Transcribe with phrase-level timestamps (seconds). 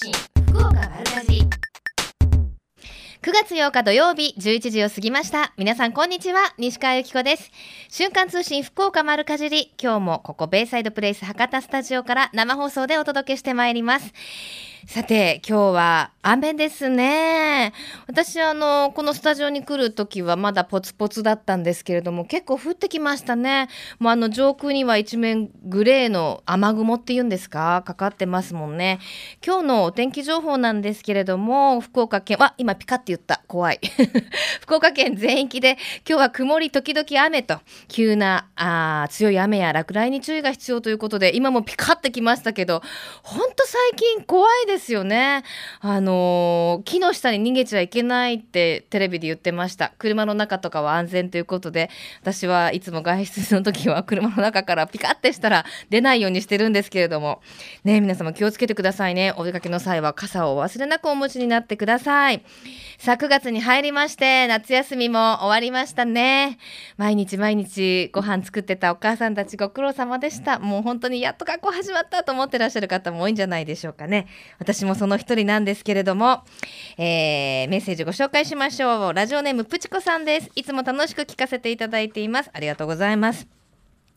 [0.00, 0.12] 信
[0.46, 1.40] 福岡丸かじ
[3.20, 5.52] 9月8日土曜日11時を過ぎました。
[5.58, 6.54] 皆さんこんにちは。
[6.56, 7.50] 西川由紀子です。
[7.88, 9.74] 瞬間通信福岡丸かじり。
[9.76, 14.12] 今日もここベイサイドプレイス博多スタジオから生放送でお届けしてまいります。
[14.88, 17.74] さて、今日は雨ですね。
[18.06, 23.68] 私、あの、このスタジオに来るときはまだポツポツだったんですけれども、結構降ってきましたね。
[23.98, 27.82] もうあの、上空には一面グレーの雨雲っていうんですか？
[27.84, 28.98] かかってますもんね。
[29.46, 33.42] 今日のお天気情報なんですけれども、福岡県、あ、今ピカって言った。
[33.46, 33.80] 怖い。
[34.62, 35.76] 福岡県全域で、
[36.08, 42.80] 今日は曇り時々雨と、急な、あ強い雨や落雷に注意が必要ということで、今もピカってきましたけど、
[43.22, 45.42] ほんと最近怖いですですよね。
[45.80, 49.92] あの木の下に逃げちゃいけないってテレビで言ってました。
[49.98, 51.90] 車の中とかは安全ということで、
[52.22, 57.42] 私はいつも外出の時は 車の中からピカってしたら出ないようにしてるんですけれども、
[57.84, 59.34] ね、皆様気をつけてくださいね。
[59.36, 62.42] お出かけの際は傘を忘れなくお持ちになってください。
[62.98, 66.58] さあ、9月に入りまして、夏休みも終わりましたね。
[66.96, 70.58] 毎日毎日ご飯作ってたお母さんたちご苦労様でした。
[70.58, 74.26] もう本当にやっと学校始まったと思ってらっしゃる方も多いんじゃないでしょうかね。
[74.68, 76.44] 私もその一人なんですけれども、
[76.98, 79.14] えー、メッセージご紹介しましょう。
[79.14, 80.50] ラジオネームプチコさんです。
[80.56, 82.50] いつも楽しく聞かせていただいています。
[82.52, 83.46] ありがとうございます。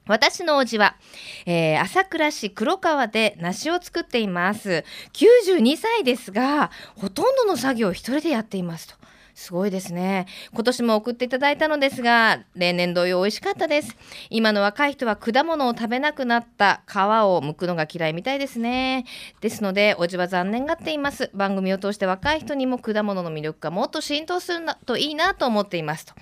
[0.07, 0.97] 私のおじは、
[1.45, 4.83] えー、朝倉市黒川で梨を作っています。
[5.13, 9.00] 92歳ですが、ほとんどの作業を一人でやっていますと。
[9.33, 10.27] すごいですね。
[10.53, 13.95] 今年も送っていただいたのですが、例年同様美味しかったです。
[14.29, 19.05] 今の若い人は果物を食べなくなった皮を剥くのが嫌いみたいですね。
[19.41, 21.29] ですので、おじは残念がっています。
[21.33, 26.13] 番組を通して若い人にも果物の魅力がもっと浸透するといいなと思っていますと。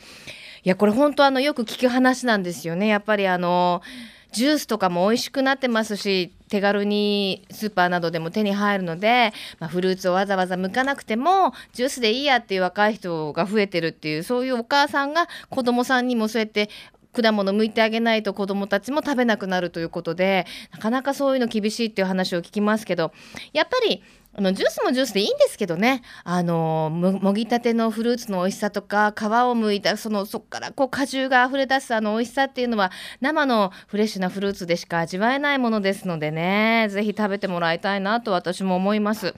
[0.64, 2.88] いや、これ本当あの、よく聞く話なんですよね。
[2.88, 3.82] やっぱりあの、
[4.32, 16.70] ジュースとかも美味しくなってますし手軽にスーパーなどでも手に入るので、まあ、フルーツをわざわざ剥かなくてもジュースでいいやっていう若い人が増えてるっていうそういうお母さんが子供さんにもそうやって
[17.12, 23.12] 果物剥いてあげないと子どもたちも食べなくなるということでなかなかそういうの厳しいっていう話を聞きますけど
[23.54, 24.04] やっぱり
[24.40, 32.90] あのジュースもジュースでいいんですけどねあのもぎたてのフルーツの美味しさとか皮を剥いたそのそこからこう果汁が溢れ出すあの美味しさっていうのは
[33.20, 39.36] 生のフレッシュなフルーツでしか味わえないものですのでね是非食べてもらいたいなと私も思います。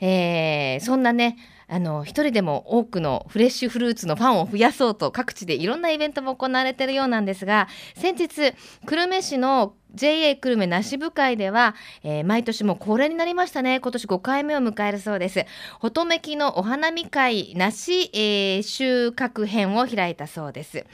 [0.00, 8.52] えー、そんなねあの一人でも多くのフレッシュフルーツのファンを増やそうと各地でいろんなイベントも行われているようなんですが先日
[8.84, 13.80] 久留米市の JA 久留米梨部会では、えー、毎年も恒例になりましたね。
[13.80, 15.46] 今年5回目を迎えるそうです。
[15.78, 20.84] ほとめきのお花見会梨、えー、収穫編を開いたそうです。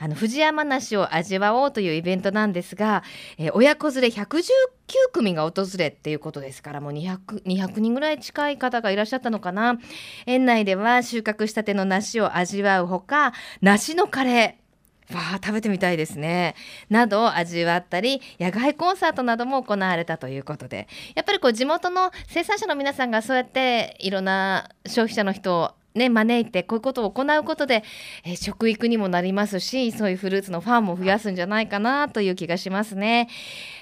[0.00, 3.02] あの藤山梨を味わおうというイベントなんですが、
[3.36, 4.42] えー、親子連れ119
[5.12, 9.78] 組が訪れっていうことですからもう 200, 200人ぐらい近い方がいらっしゃったのかな。
[10.26, 14.57] 園内では収穫したての梨を味わうほか梨のカレー
[15.14, 16.54] わあ食べてみたいですね
[16.90, 27.82] などを味わったり野外コンサートなども行われたということでやっぱりこう地元の生産者の皆さんがそうやっていろんな消費者の人をね、招いてこういうことを行うことで、
[28.24, 33.28] えー、食育にもなりますしそういうフルーツのファンも増やすんじゃないかなという気がしますね。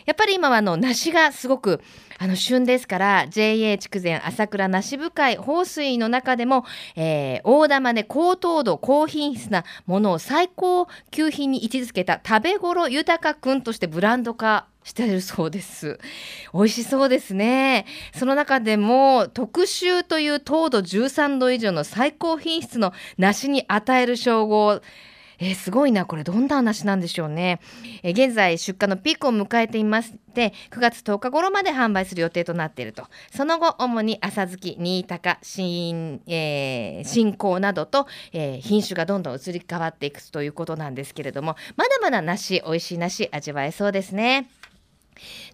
[0.06, 1.82] やっぱり今はあの梨がすごく
[2.18, 15.98] あの旬ですから JA 筑前朝倉梨部会放水の中でも、えー、大玉で高糖度高品質なものを最高級品に位置づけた食べ頃豊くんとしてブランド化してるそうです。
[16.54, 17.86] 美味しそうですね。
[18.14, 24.80] その中でも特集という糖度13度以上の最高品質の梨に与える称号
[25.38, 27.60] えー、すごいなこれどんな話なんでしょうね、
[28.02, 33.06] えー、現在出荷のピークを迎えていまして9月10日頃まで販売する予定となっていると。
[33.30, 44.48] その後主に浅月新高新、えー、新香などと、えー、品種がどんどん移り変わっていくということなんですけれどもまだまだ梨美味しい梨味わえそうですね。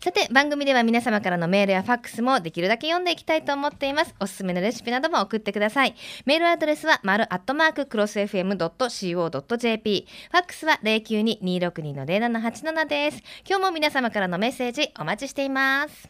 [0.03, 4.15] さて番組では皆様からのメールやファックスもできるだけ読んでいきたいと思っています。
[4.21, 5.95] おすすめのレシピなども送ってください。
[6.25, 13.23] メールアドレスは丸アットマーククロス FM.co.jp ファックスは092-262-0787です。
[13.49, 16.09] 今日も皆様からのメッセージお待ちしています。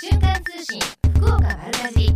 [0.00, 0.80] 瞬間通信
[1.16, 2.08] 福岡丸かじ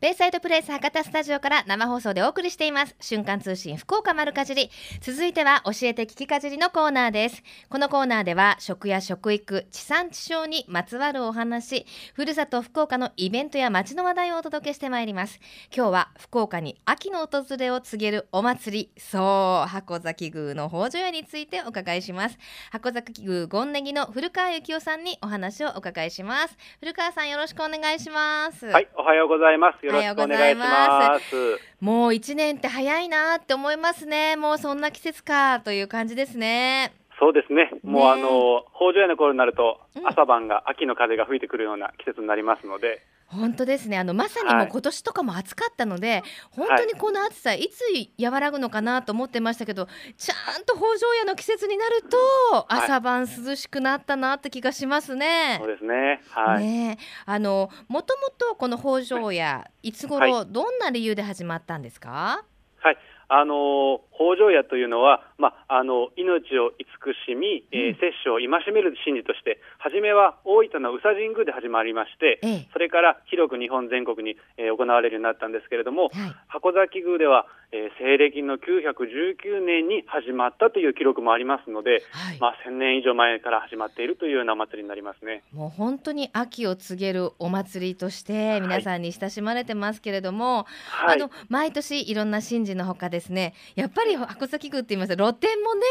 [0.00, 2.96] ベイサイドプレイス博多スタジオから生放送でお送りしています。
[3.00, 4.70] 瞬間通信福岡丸かじり。
[5.02, 7.42] 続いては教えて聞きかじりのコーナーです。
[7.68, 11.84] このコーナーでは食や食育地産地消にまつわるお話。
[12.14, 15.38] ふるさと福岡のイベントや街の話題をお届けしてまいります。
[15.70, 22.38] 今日は福岡に秋の訪れを告げるお祭りそう箱崎宮の北条屋についてお伺いします。
[22.72, 26.56] 箱崎宮権ネギの古川幸男さんにお話をお伺いします。
[26.80, 28.64] 古川さんよろしくお願いします。
[28.64, 29.89] はい、おはようございます。
[29.96, 31.60] よろしくお願いします。
[31.80, 34.36] もう一年って早いなって思いますね。
[34.36, 36.92] もうそんな季節かという感じですね。
[37.18, 37.70] そうですね。
[37.82, 40.06] もう、ねあの北条屋の頃になると、うん。
[40.06, 47.82] 朝晩が秋の風が吹いてくるような季節になりますので、本当ですねあのまさにもはいう今年とかも暑かったので、本当にこの暑さいつ
[48.22, 49.86] 和らぐのかなと思ってましたけど
[50.16, 52.16] ちゃんと北条屋の季節になると
[52.56, 55.58] はい朝晩涼しくなったなって気がしますね。
[55.60, 56.20] そうですね。
[56.30, 56.64] はい。
[56.64, 62.44] ねえあのもともとこの北条屋いつ頃、はどんな理由で始まったんですか？
[62.82, 62.98] はい。
[63.30, 67.94] あの北条屋というのは、まあ、あの命を慈しみ、えーうん。
[67.94, 72.68] 摂取を戒める神事として、初めは大分の宇佐神宮で始まりまして、ええ。
[72.72, 76.12] それから広く日本全国に、えー行われるようになったんですけれども、はい。
[76.48, 85.42] 箱崎宮では、えー西暦の919年に始まったという記録もありますので、はい、まあ、1000年以上前から始まっているというようなお祭りになりますね。
[85.52, 95.82] もう本当に秋を告げるお祭りとして皆さんに親しまれてますけれども、はい、あの毎年いろんな神事のほかですねやっぱり箱崎宮って言いますと露店もね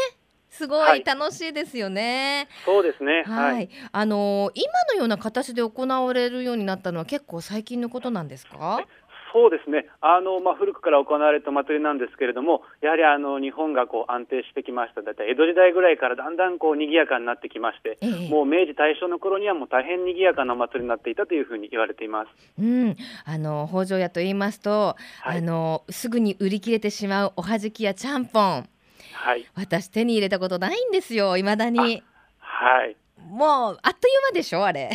[0.50, 2.48] すごはいい楽しいですよね。
[2.66, 3.22] そうですね。
[3.24, 3.70] はい、はい。
[3.92, 8.84] あの今のような形で行われるようになったのは結構最近のことなんですか？
[9.32, 9.86] そうですね。
[10.00, 15.02] あのまあ古くから行われたお祭りなんですけれども、やはりあの日本がこう安定してきました。
[15.02, 22.28] だいたい江戸時代ぐらいからだんだんこう賑やかになってきまして、ええもう明治大正の頃にはもう大変賑やかなお祭りになっていたというふうに言われています。
[22.58, 28.68] うん、あの北条屋と言いますと、はいあのすぐに売り切れてしまうおはじきやちゃんぽん
[29.12, 29.46] はい。
[29.54, 32.02] 私手に入れたことないんですよ未だに
[32.38, 32.96] はい。
[33.28, 34.90] もうあっという間でしょあれ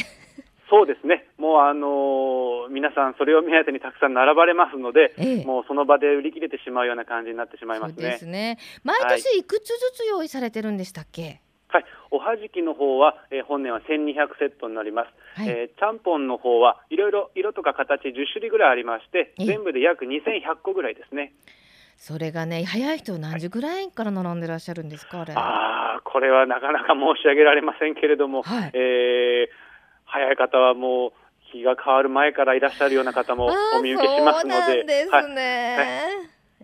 [0.70, 1.26] そうですね。
[1.38, 8.26] もうあのー皆さんそれを目当てにたくさん並ばれますので、ええもうその場で売り切れてしまうような感じになってしまいますねそうです。
[8.26, 15.40] ね毎年いくつずつ用意されてるんでしたっけ、はい、おはじきの方は、えー本年は1200セットになります。
[15.40, 21.34] はいえーちゃんぽんの方はいろいろ色とか形10種類ぐらいありまして、ええ全部で約2100個ぐらいですね。
[21.98, 29.65] それがね早い人は何時ぐらいから並んでらっしゃるんですかあれああ、これはなかなか申し上げられませんけれども、はいえー
[30.16, 31.12] 早い方はもう
[31.52, 35.36] 日が変わる前からいらっしゃるような方もお見受けしますので、そうなんですはい。
[35.36, 36.02] ね、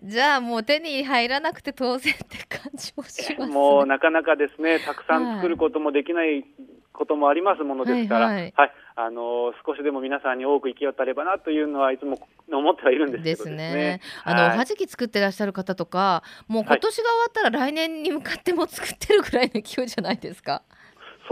[0.02, 3.46] じゃあもう手に入らなくて当然って感じもしますね。
[3.46, 6.44] もうなかなかですね、たくさん作ることもできない
[6.92, 8.48] こともありますものですから、ははい。
[8.48, 8.72] いはい。
[8.94, 12.18] あの少しでも皆さんに多く行き渡ればなというのはいつも
[12.52, 13.74] 思ってはいるんですけですどですね。
[13.74, 14.00] ね。
[14.24, 20.62] あの、はいおはじき作ってらっしゃる方とか、もう今年が終わったら来年に向かっても作ってるぐらいの勢いじゃないですか。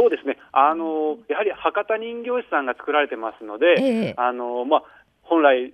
[0.00, 0.38] そうですね。
[0.52, 4.82] あのやはり博多人形師さんが作られてますので、ええあのまあ
[5.20, 5.70] 本来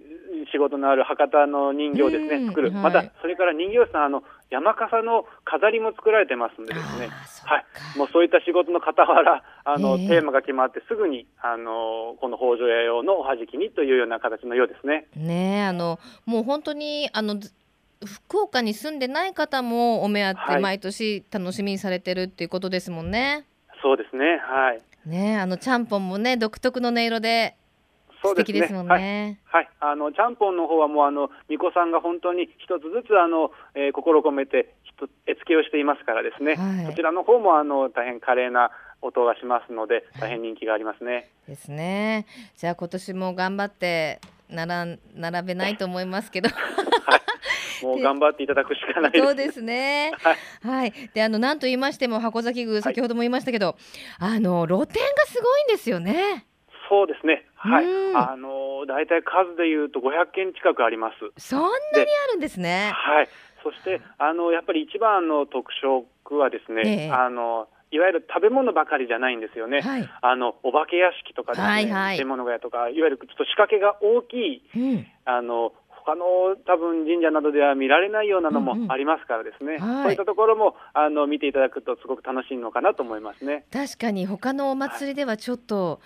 [0.50, 7.06] 仕事のある博多の人形をですうんね作る、はいまたそれから人形師さんあの山笠の飾りも作られてますんでですね。
[7.46, 15.06] はい、もうそういった仕事の傍らあの、ええテーマが決まってすぐにあのこの北条屋用のおはじきにというような形のようですね。
[15.14, 17.38] ねえ、あの、もう本当に、あの。
[17.38, 17.54] ず
[18.04, 23.46] 福岡に住んでない方もお目当てはい毎年楽しみにされてるっていうことですもんね。
[23.86, 24.42] そうですね。
[24.42, 24.82] はい。
[25.08, 27.54] ねえ、あのちゃんぽんもね独特の音色で
[28.20, 28.34] 素。
[28.34, 29.38] 敵ですもんはいね。
[29.44, 34.74] はい、あのちゃんぽんの方はもうあの巫女さんが本当に一つずつあの、えー心を込めて
[35.28, 38.72] 絵付けをしていますからですね、はいそちらの方もあの大変華麗な
[39.02, 41.30] 音がしますので大変人気がありますね。
[41.46, 42.26] ですね。
[42.56, 46.50] じゃあ今年も頑張ってなら並べないと思いますけど。
[47.82, 49.24] もう頑張っていただくしかないです。
[49.24, 50.12] そうですね。
[50.22, 50.92] はい、はい。
[51.12, 53.76] で、あのなんと言いましても箱崎宮先ほども言いましたけど、
[54.18, 56.46] あの露店がすごいんですよね。
[56.88, 57.44] そうですね。
[57.56, 58.16] はいうん。
[58.16, 61.16] あの大体数でいうと500件近くあります。
[61.36, 62.92] そんなにあるんですね。
[62.94, 63.28] はい。
[63.62, 69.80] そしてあのやっぱり一番の特色はですね、ええあのいわゆる食べ物ばかりじゃないんですよね。
[69.80, 70.08] はい。
[70.20, 75.06] あのお化け屋敷とかですね、はいはい物小屋とか、いわゆるちょっと仕掛けが大きいうん。
[75.24, 75.72] あの
[76.06, 83.64] 他の多分神社などでは見られないようなのうんうんもありますからですね、はいそういったところもあの見ていただくとすごく楽しいのかなと思いますね。
[83.72, 86.00] 確かに他のお祭りではちょっと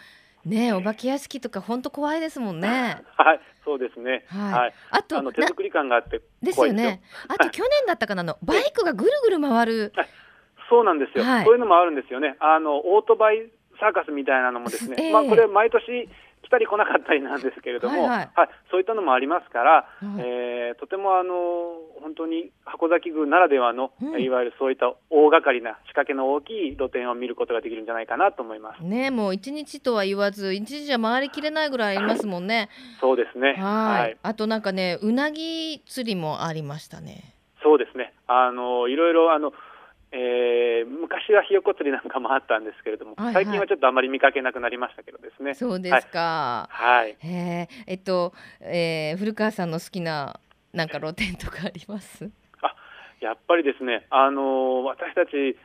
[0.47, 3.03] ねお化け屋敷とか本当怖いですもんね。
[3.19, 4.25] はい、そうですね。
[4.29, 4.75] はいはい。
[4.91, 6.91] あとなあの手作り感があってです怖いですよ。
[6.91, 7.03] よね。
[7.29, 9.93] あと去年だったかなあのバイクがぐるぐる回る。
[10.71, 12.37] そうなんですよ、はいそういうのもあるんですよね。
[12.41, 13.51] あのオートバイ
[13.81, 16.09] サーカスみたいなのもですね、ええまあこれ毎年来
[16.43, 21.35] 来たり来なかったりなんですけれども、ははいいはいそういったのもありますから、はいえーとてもあの
[22.01, 28.83] 本当に箱崎宮ならではの、うんいわゆるそういった大掛かりな仕掛けの大きい露店を見ることができるんじゃないかなと思います。
[28.83, 32.69] ねもう一日とは言わず一日じゃ回りきれないぐらいありますもんね。
[33.01, 33.55] そうですね。
[33.59, 37.35] はいあとなんかねうなぎ釣りもありましたね。
[37.63, 38.15] そうですね。
[38.27, 39.53] あのいろいろあの、
[40.13, 45.55] えー昔はひよこ釣りなんかもあったんですけれども、はいはい最近はちょっとあまり見かけなくなりましたけどですね。
[45.55, 46.69] そうですか。
[46.71, 47.17] はい。
[47.19, 50.41] へええっと、えー古川さんの好きな
[50.73, 52.31] なんか露店とかあります？
[53.21, 55.59] やっぱりですね、あの私たち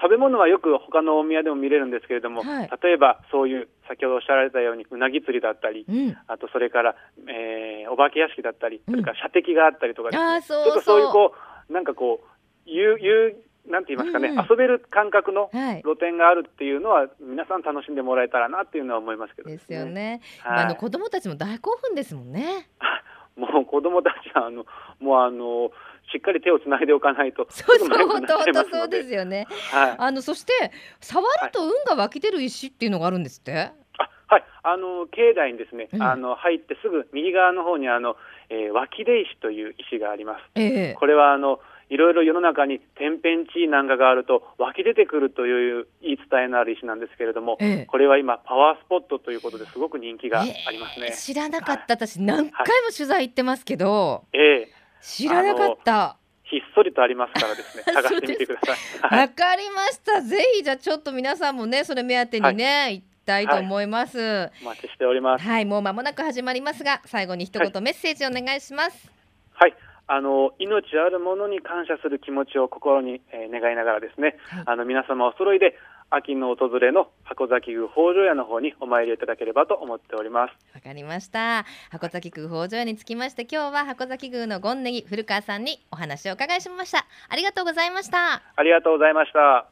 [0.00, 6.16] 食べ物はよく他のお宮でも見れるんですけれども、はい例えばそういう先ほどおっしゃられたようにうなぎ釣りだったり、うん。
[6.28, 6.96] あとそれから、
[7.28, 11.34] えーお化け屋敷だったり、うんそれから射的があったりとかね、あーそうちょっとそういうこ
[11.68, 12.28] うなんかこう
[12.70, 13.36] ゆうゆう
[13.68, 15.82] なんて言いますかね、うんうん遊べる感覚のはい。
[15.82, 19.86] 露店があるっていうのは皆さん楽しんでもらえたらなっていうのは思いますけどですよ。
[19.86, 20.20] ね。
[20.40, 22.68] はいあの子供たちも大興奮ですもんね。
[23.36, 24.66] もう子供たちはあの
[25.00, 25.70] もうあの
[26.12, 29.46] しっかり手をつないでおかないとそうそう本当本当そうでですよね。
[29.72, 29.94] はい。
[29.98, 30.52] あのそして
[31.00, 33.72] 触ると運が湧き出る石っていうのがあるんですって？
[33.98, 38.16] あはい、あの境内にですね、うんあの入ってすぐ右側の方にあの、
[38.50, 40.42] えー、脇出石という石があります。
[40.54, 41.60] ええこれはあの
[41.90, 51.06] いろいろ世の中に天変地異なんかがあると湧き出てくるという言い伝えのある石なんですけれども、ええこれは今パワースポットということですごく人気がありますね。
[51.06, 54.68] ええ知らなかった私何回も取材行ってますけど、ええ
[55.00, 56.16] 知らなかった。
[56.44, 58.76] ひっそりとありますからですね、 探してみてください。
[59.00, 60.20] はい、わかりました。
[60.20, 64.18] ぜひじゃあちょっと皆さんもねそれ目当てにね、行きたいと思います。
[64.18, 65.44] はお待ちしております。
[65.60, 69.10] い、もう間もなく始まりますが最後に一言メッセージお願いします。
[69.54, 69.74] はい。
[70.06, 75.76] あの命あるものに感謝する気持ちを心に、えー願いながらですね、はいあの皆様お揃いで
[76.10, 80.52] 秋の訪れの箱崎宮北条屋の方にお参りいただければと思っております。
[80.74, 81.64] わかりました。
[81.90, 87.06] 箱崎宮北条屋につきまして今日は箱崎宮のゴンネギ古川さんにお話をお伺いしました。
[87.28, 88.42] ありがとうございました。
[88.56, 89.66] ありがとうございました。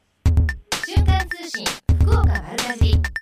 [0.86, 1.64] 瞬間通信
[2.00, 3.21] 福岡丸かじり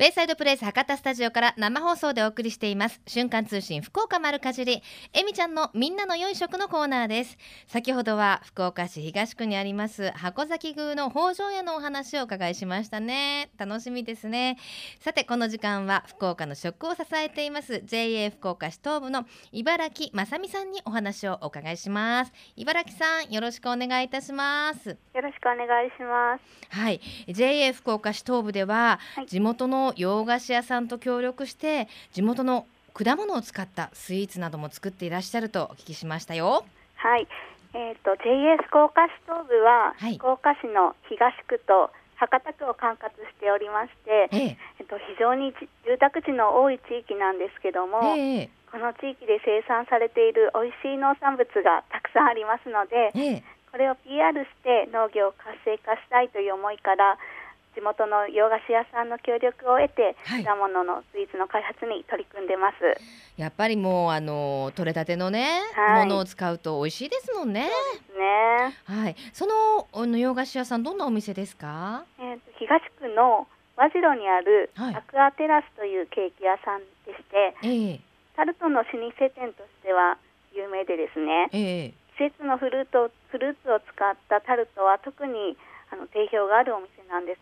[0.00, 3.02] ベイサイドプレイス博多スタジオから生放送でお送りしています。
[3.06, 4.82] 瞬間通信福岡丸かじり。
[5.12, 7.36] えみちゃんのみんなの良い食のコーナーです。
[7.66, 13.50] 先ほどは福岡市東区にあります箱崎宮の北条屋のお話をお伺いしましたね。
[13.58, 14.56] 楽しみですね。
[15.00, 17.82] さてこの時間は福岡の食を支えています。
[17.84, 22.32] JA 福岡市東部の茨城正美さんにお話をお伺いします。
[22.56, 24.88] 茨城さんよろしくお願いいたします。
[24.88, 26.74] よろしくお願いします。
[26.74, 29.26] はい、JA 福岡市東部では、はい。
[29.26, 36.64] 地元の洋菓子屋さんと協力して地元の果物を使ったスイーツなども作っていらっしゃるとお聞きしましたよ。
[36.96, 37.26] はい。
[37.72, 57.16] えっ、と JA 福岡市東部は、はい福岡市の東区と博多区を管轄しておりまして、えええっと非常にじ住宅地の多い地域なんですけども、ええこの地域で生産されている美味しい農産物がたくさんありますので、ええこれを PR して農業を活性化したいという思いから。
[57.74, 62.76] 地元の洋菓子屋さんの協力を得て、はい果物のスイーツの開発に取り組んでます。
[63.36, 67.68] やっぱりもうあの取れたてのね、はいものを使うと美味しいですもんね。
[68.18, 68.74] ね。
[68.84, 72.04] はい、そのあの洋菓子屋さんどんなお店ですか？
[72.18, 73.46] えーと東区の
[73.76, 78.00] 和白にあるはいアクアテラスというケーキ屋さんでして、ええ
[78.36, 80.16] タルトの老舗店としては
[80.54, 85.56] 有名でですねええ季節のフルーツをフルーツを使ったタルトは特に
[85.92, 87.40] あの定評があるお店なんです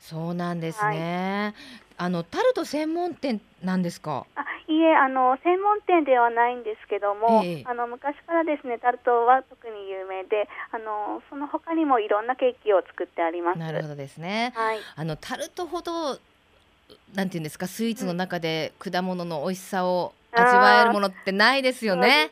[0.00, 1.54] そうなんですね。
[1.96, 4.26] あのタルト専門店なんですか？
[4.34, 14.52] あいいえあの専門店ではないんですけども、ええあの昔からですねタルトは特に有名であのその他にもいろんなケーキを作ってありますなるほどですね。
[14.56, 16.18] はいあのタルトほど
[17.14, 22.30] なんていうんですかスイーツの中で果物の美味しさを味わえるものってないですよね。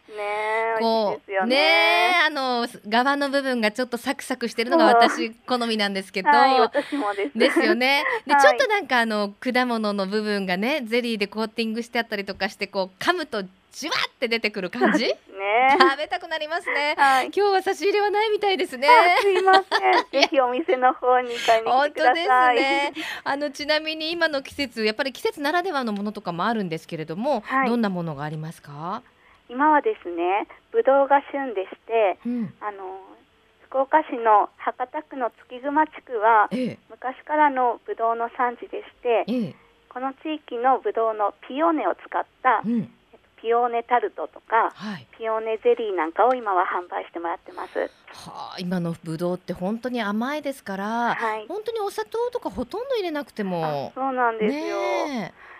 [0.81, 6.29] こうねねあの側の部分がちょっとサクサクしてるのが私好みなんですけど。
[6.29, 8.05] はい私もですですよね。
[8.27, 15.07] で、はいちょっとなんかあの果物の部分がねゼリーでコーティングしてあったりとかしてこう噛むとじわって出てくる感じ？
[15.33, 16.95] ね食べたくなりますね。
[16.97, 18.87] はい今日は差し入れはないみたいですね。
[18.89, 20.05] あすいません。
[20.23, 22.57] ぜひお店の方に買いに来本てくだ当ですさい。
[22.57, 22.93] ね。
[23.25, 29.03] あのちなみに今の季節やっぱり季節ならではのものとかもあるんですけれども、はいどんなものがありますか？
[29.49, 32.55] 今はですね、ぶどうが旬でして、うん。
[32.61, 33.01] あの
[33.69, 39.55] 福岡市の博多区の月熊地区はええ昔からのぶどうの産地でして、ええ
[39.89, 42.95] この地域のぶどうのピオーネを使ったうん。
[43.43, 47.79] ピオーネタルトとかはいピオーネゼリーなんかを今は販売してもらってます。
[47.79, 51.47] はあ今のぶどうって本当に甘いですから、はい。
[51.49, 54.61] 本当にお砂糖とかほとんど入れなくてあもそうなんですよ。
[55.09, 55.53] ねえ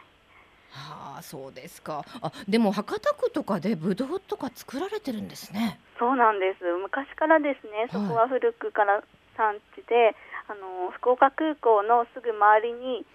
[0.73, 6.65] はあそうですかあでも博多区とかでぶどうとか作られてるんですねそうなんです。
[6.83, 9.05] 昔からですね、そこは古くから
[9.37, 10.17] 産地で、
[10.49, 13.07] あの福岡空港のすぐ周りに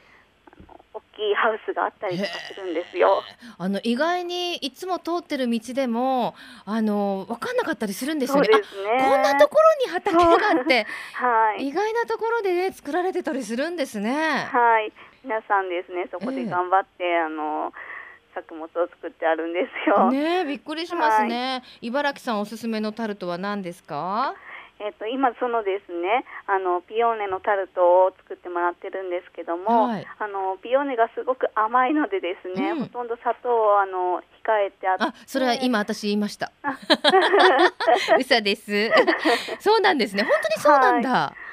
[0.93, 3.23] 大きいハウスがあったりとかするんですよ。
[3.57, 8.55] あの意外にいつも通ってる道でもあの分かんなかったりするんですよねね。
[8.99, 11.67] あこんなところに畑があってはい。
[11.67, 14.91] 意外なところでね作られてたりするんですねはい。
[15.23, 17.73] 皆さんですね、そこええで頑張って、あの
[18.33, 20.09] 作物を作ってあるんですよ。
[20.09, 24.35] ねえびっくりしますね、茨城さんおすすめのタルトは何ですか？
[24.79, 30.05] えっと今そのですね、あのピオーネのタルトを作ってもらってるんですけども、はい。
[30.19, 32.79] あのピオーネがすごく甘いのでですね、うん。
[32.85, 36.51] ほとんど砂糖をあの控えてあって、あそれは今私言いました。
[38.19, 38.91] 嘘です。
[39.59, 40.23] そうなんですね。
[40.23, 41.46] 本当にそうなんだ、はい。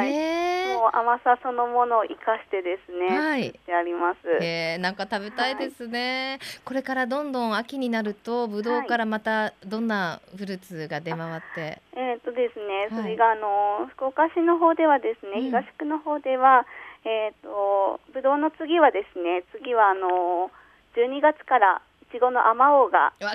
[0.00, 3.46] へえもう甘さそのものを生かしてですね、はい。
[3.46, 4.18] 作ってあります。
[4.40, 13.02] えー、なんか食べたいですね、これからどんどん秋になるとぶどうからまたどんなフルーツが出回って、えっとですね、はい。
[13.02, 15.46] それがあの福岡市の方ではですね、うん。
[15.46, 16.66] 東区の方では
[17.04, 20.50] えっ、とぶどうの次はですね、次はあの
[20.96, 23.26] 12月からいちごのあまおうが出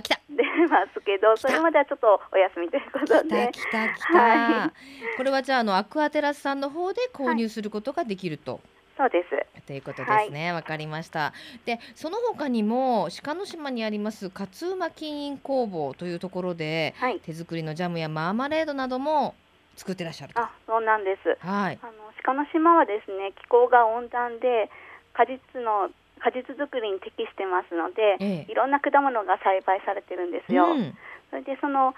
[0.68, 4.74] ますけど、それまではちょっとお休みということ来たで、来た来た、は
[5.18, 8.60] これはじゃああのアクアテラスさんの方で購入することができると、
[8.98, 9.64] そうです。
[9.66, 10.52] ということですね。
[10.52, 11.34] わ、かりました。
[11.66, 17.20] でその他にも鹿の島にあります勝馬金印工房というところではい。
[17.20, 19.36] 手作りのジャムやマーマレードなども
[19.76, 20.42] 作ってらっしゃると。
[20.42, 21.38] あ、そうなんです。
[21.46, 21.80] はい。
[21.82, 24.70] あの鹿の島はですね、気候が温暖で
[25.14, 25.90] 果実の
[26.24, 28.52] 果実作りに適してますので、ええ。
[28.52, 30.72] いろんな果物が栽培されてるんですよ。
[30.72, 30.96] うん。
[31.30, 31.94] それでその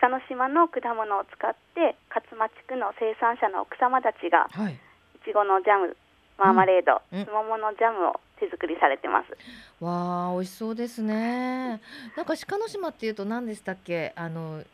[0.00, 4.74] 鹿の島の果物を使って勝間地区の生産者の奥様たちがはい。
[4.74, 4.78] い
[5.24, 5.96] ちごのジャム
[6.38, 7.18] マーマレード、うん。
[7.18, 7.24] うん。
[7.26, 9.36] すもものジャムを手作りされてます。
[9.82, 11.80] わあ美味しそうですね。
[12.16, 14.12] なんか鹿の島っていうと何でしたっけ？
[14.14, 14.66] あのう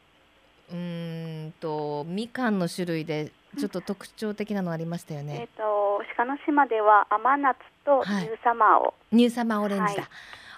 [0.72, 8.24] ーんとみかんの種類でちょっと特徴的なのありましたよえっ、ね、と鹿の島では甘夏とはい。
[8.24, 10.10] ニューサマーを、ニューサマーオレンジだ、はい。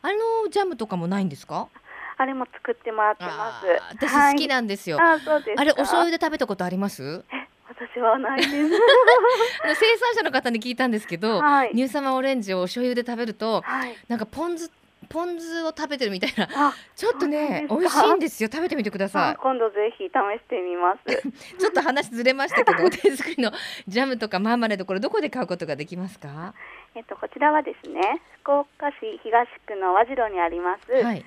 [0.03, 0.09] あ
[0.45, 1.69] のジャムとかもないんですか？
[2.19, 3.67] あれも作ってもらってます。
[3.91, 5.63] 私好きなんですよ、はい、あそうですか。
[5.63, 7.25] あれお醤油で食べたことあります？
[7.69, 8.51] 私はないです。
[8.53, 11.71] 生産者の方に聞いたんですけど、はい。
[11.75, 13.97] ニューサマーオレンジをお醤油で食べるとはい。
[14.09, 14.71] なんかポン酢
[15.13, 16.49] ポン酢を食べてるみたいな。
[16.69, 18.49] あ、ちょっとね美味しいんですよ。
[18.51, 20.13] 食べてみてくださあ今度ぜひ試し
[20.49, 21.13] てみます。
[21.13, 23.53] い ちょっと話ずれましたけど 手作りの
[23.87, 26.55] ジャムとかマーマレードこれどこで買うことができますか？
[26.95, 28.01] えっとこちらはですね、
[28.43, 31.25] 福岡市東区の和白にあります、はい。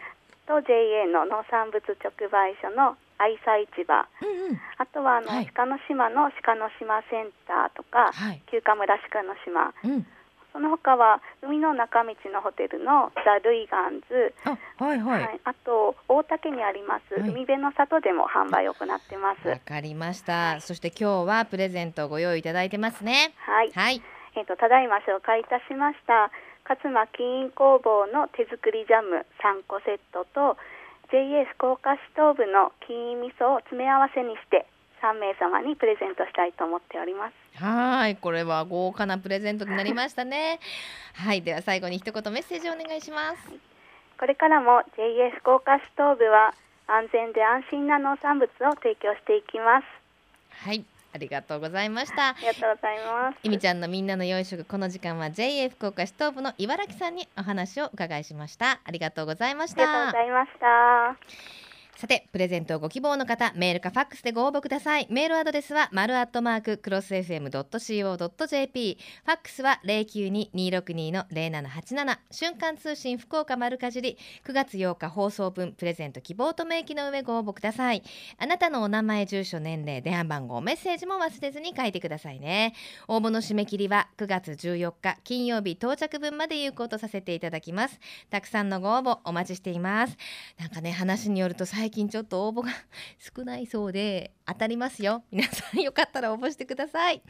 [0.47, 4.61] と JA の農産物直売所の愛妻市場、うんうん。
[4.77, 5.47] あとはあの、はい。
[5.47, 8.41] 鹿の島の鹿の島センターとか、はい。
[8.51, 10.07] 休暇村鹿の島、うん
[10.55, 15.21] その他は海の中道のホテルのザ・ルイガンズ、あはいはい。
[15.23, 17.29] わ、あと大竹にあります、はい。
[17.29, 19.43] 海辺の里でも販売を行ってます。
[19.67, 20.61] かりました。
[20.61, 23.35] そして今日はプレゼントをご用意いただいてますね。
[23.43, 24.01] はい、はい。
[24.37, 26.31] えっとただいま紹介いたしました
[26.63, 30.55] 勝間金印工房の手作りジャム3個セットと
[31.11, 34.65] JA 福岡市東部の金印味噌を詰め合わせにして
[35.05, 37.63] 3名様にプレゼントしたいと思っております。
[37.63, 40.59] はいこれは豪華なプレゼントになりましたね
[41.13, 43.53] はいでは最後に一言メッセージをお願いします
[44.19, 46.53] これからも JA 福岡市東部は
[46.87, 49.85] 安全で安心な農産物を提供していきます。
[50.65, 53.39] はいありがとうございましたありがとうございます。
[53.43, 61.64] いみちゃんのみんなの良い食この時間は JA 福岡市東部の茨城さんにお話を伺いしましたありがとうございましありがとうごたざいました。
[61.97, 65.07] さてプレゼントをご希望の方メールかファックスでご応募ください。
[65.09, 74.17] メールアドレスは丸アットマーククロス FM.co.jp ファックスは092-262の0787瞬間通信福岡丸かじり。
[74.45, 78.03] 9月8日放送分プレゼント希望と明記の上ご応募ください。
[78.37, 82.73] あなたのお名前住所年齢電話番号メッセージも忘れずに書いてくださいね。
[83.07, 88.01] 応募の締め切りは9月14日金曜日到着分まで有効とさせていただきます。
[88.29, 90.17] たくさんのご応募お待ちしています。
[90.59, 92.71] なんかね話によると最最近ちょっと応募が
[93.37, 95.23] 少ないそうで当たりますよ。
[95.29, 97.21] 皆さん よかったら応募してください。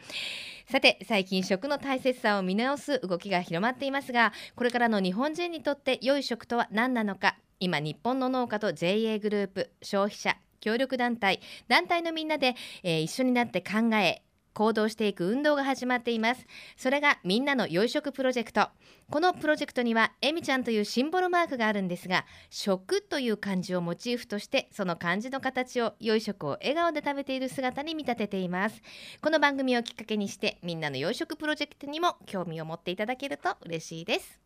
[0.65, 7.37] さて最近食の大切さを見直す動きが広まっていますがこれからの日本人にとって良い食とは何なのか。
[7.59, 14.23] 今日本の農家と JA グループ消費者協力団体団体のみんなで、えー一緒になって考え
[14.55, 16.47] 行動していく運動が始まっています。
[16.77, 18.69] それがみんなの良い食プロジェクト。
[19.11, 28.81] このプロジェクトにはえみちゃんというシンボルマークがあるんですが食という漢字をモチーフとしてその漢字の形を良い食を笑顔で食べている姿に見立てています。
[29.21, 34.39] この番組をきっかけにしてみんなの良い食プロジェクトにも興味を持っていただけると嬉しいです。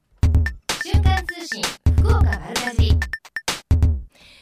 [0.83, 1.63] 瞬間通信
[1.97, 2.89] 福岡丸かじ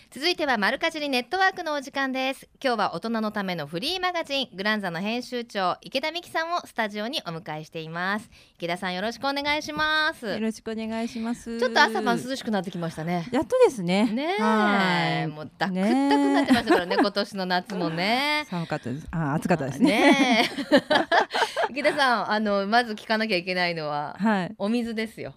[0.09, 11.59] 続いては丸かじりネットワークのお時間です今日は大人のためのフリーマガジングランザの編集長池田美希さんをスタジオにお迎えしています池田さんよろしくお願いしますよろしくお願いします。
[11.59, 14.05] ちょっと朝晩涼しくなってきましたねやっとですね。
[14.05, 19.07] ねはいえもうダックダクになってましたからね今年の夏もね 寒かったです。
[19.11, 20.49] あ、暑かったですね。
[21.69, 24.55] 池田さんあのまず聞かなきゃいけないのははい。
[24.57, 25.35] お水ですよ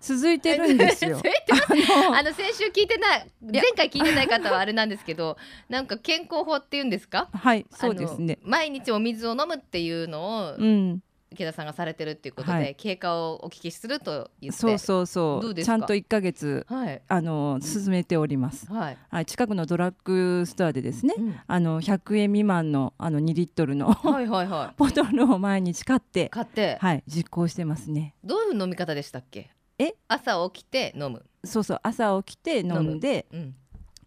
[0.00, 1.28] 続いてるんですよ続。
[1.28, 5.36] いてますあの先週聞いてない前回聞いてない方はあれなんですけど
[5.68, 7.28] なんか健康法っていうんですか？
[7.32, 8.38] はい、そうですね。
[8.42, 11.00] 毎日お水を飲むっていうのをうん、
[11.36, 12.74] 池田さんがされてるっていうことで、はい。
[12.74, 14.58] 経過をお聞きすると言って。
[14.58, 15.54] そうそうそう。
[15.54, 17.02] ちゃんと一ヶ月はい。
[17.06, 18.66] あの進めております。
[18.72, 21.14] はい、はい、近くのドラッグストアでですね。
[21.16, 21.36] うん。
[21.46, 26.78] あの100円未満のあの2リットルのはいはいは ボトルを毎日買ってい、買って。
[26.80, 28.14] はい、実行してますね。
[28.24, 29.50] どういう飲み方でしたっけ？
[29.78, 29.94] え？
[30.08, 33.54] 朝起きて飲む、そうそう、朝起きて飲んで、うん、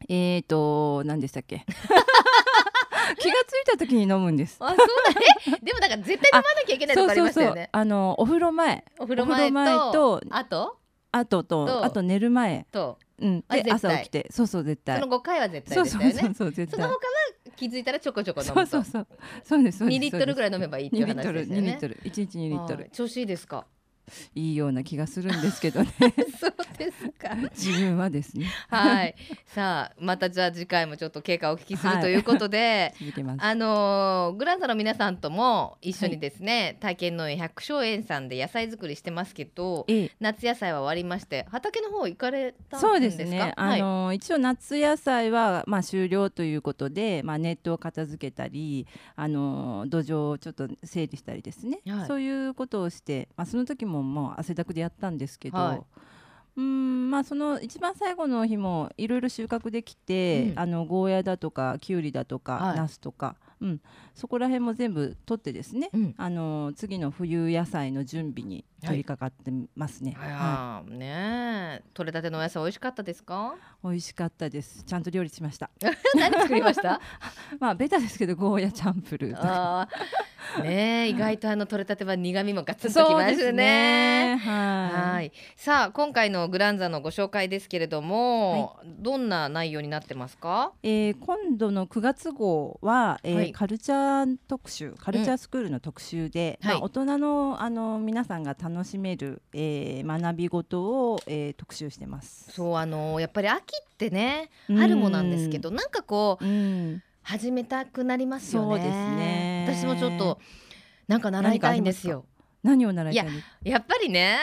[0.10, 1.64] えーと何でしたっけ？
[3.18, 4.58] 気がついた時に飲むんです。
[4.60, 4.84] あそうだ。
[5.20, 7.70] ねでもだから絶対飲まなきゃいけないとこありましたよね。
[7.72, 8.84] あのお風呂前。
[9.00, 10.78] お風呂前とあと？
[11.12, 11.84] あととと？
[11.86, 13.00] あと寝る前、と？
[13.22, 14.28] うん、で朝起きて。
[14.32, 15.00] そうそう絶対。
[15.00, 16.14] その5回は絶対そうでしたよね。
[16.14, 16.82] そうそうそう絶対。
[16.82, 18.66] その他は気づいたらちょこちょこ飲むと。
[18.66, 19.08] そうそうそう。
[19.10, 19.84] ですそうです。
[19.84, 21.96] 2リットルぐらい飲めばいいっていう2リットル2話ですよねリットル。
[21.96, 22.80] 1日2リットル。
[22.82, 23.66] はい調子いいですか？
[24.34, 25.94] いいような気がするんですけどね。
[26.40, 26.49] そ う
[26.80, 28.48] ですか自分はですね。
[28.70, 29.16] はい。
[29.46, 32.16] さあまたじゃあ次回もちょっと経過をお聞きするはいとい。
[32.16, 33.44] うことで、続けます。
[33.46, 40.12] あのーグランザの皆さんとも一緒にですね、体験農園百姓園さんで野菜作りしてますけどええ。
[40.20, 42.80] 夏野菜は終わりまして畑の方行かれたんですか？
[42.80, 43.54] そうですね。
[43.56, 43.82] あはい。
[43.82, 51.80] の、一応夏野菜はまあ終了ということで、まあネットを片付けたり、あの土壌をちょっと整理したりですね。
[51.88, 52.08] はい。
[52.08, 55.82] そういうことをして、まあその時ももう汗だくでやったんですけど、はい
[56.58, 60.60] うんまあその一番最後の日もいろいろ収穫できて、うん。
[60.60, 62.78] あのゴーヤだとかきゅうりだとか、はい。
[62.78, 63.82] ナスとか、うん、
[64.20, 65.90] そこら辺も全部取ってですね。
[65.94, 66.14] うん。
[66.18, 70.14] あの次の冬野菜の準備に取り掛かってますね。
[70.18, 70.30] はい。
[70.32, 71.84] あーねえ。
[71.94, 73.56] 取れたてのお野菜美味しかったですか？
[73.84, 74.84] 美味しかったです。
[74.84, 75.70] ちゃんと料理しました。
[76.16, 77.00] 何作りました？
[77.60, 79.88] まあベタですけどゴーヤチャンプルー
[80.64, 84.38] ねえ意外とあの取れたては苦味もガツンときますね。
[84.44, 85.12] は。
[85.14, 85.28] はい。
[85.28, 85.32] い。
[85.56, 90.74] さあ今回のグランザのご紹介ですけれども、どんな内容になってますか？
[90.84, 93.52] えー今度の9月号は、えーはい。
[93.52, 94.09] カルチャー
[94.48, 96.74] 特集、カルチャースクールの特集で、はい。
[96.76, 102.52] まあ大人のあの皆さんが楽しめる、えー学び事を、えー特集してます。
[102.52, 104.78] そうあのやっぱり秋ってねうん。
[104.78, 107.04] 春もなんですけどなんかこううん。
[107.22, 108.68] 始めたくなりますよね。
[108.70, 109.66] そうですね。
[109.68, 110.40] 私もちょっと
[111.08, 112.26] なんか習いたいんですよ。
[112.64, 113.32] 何を習いたいの？
[113.64, 114.40] やっぱりね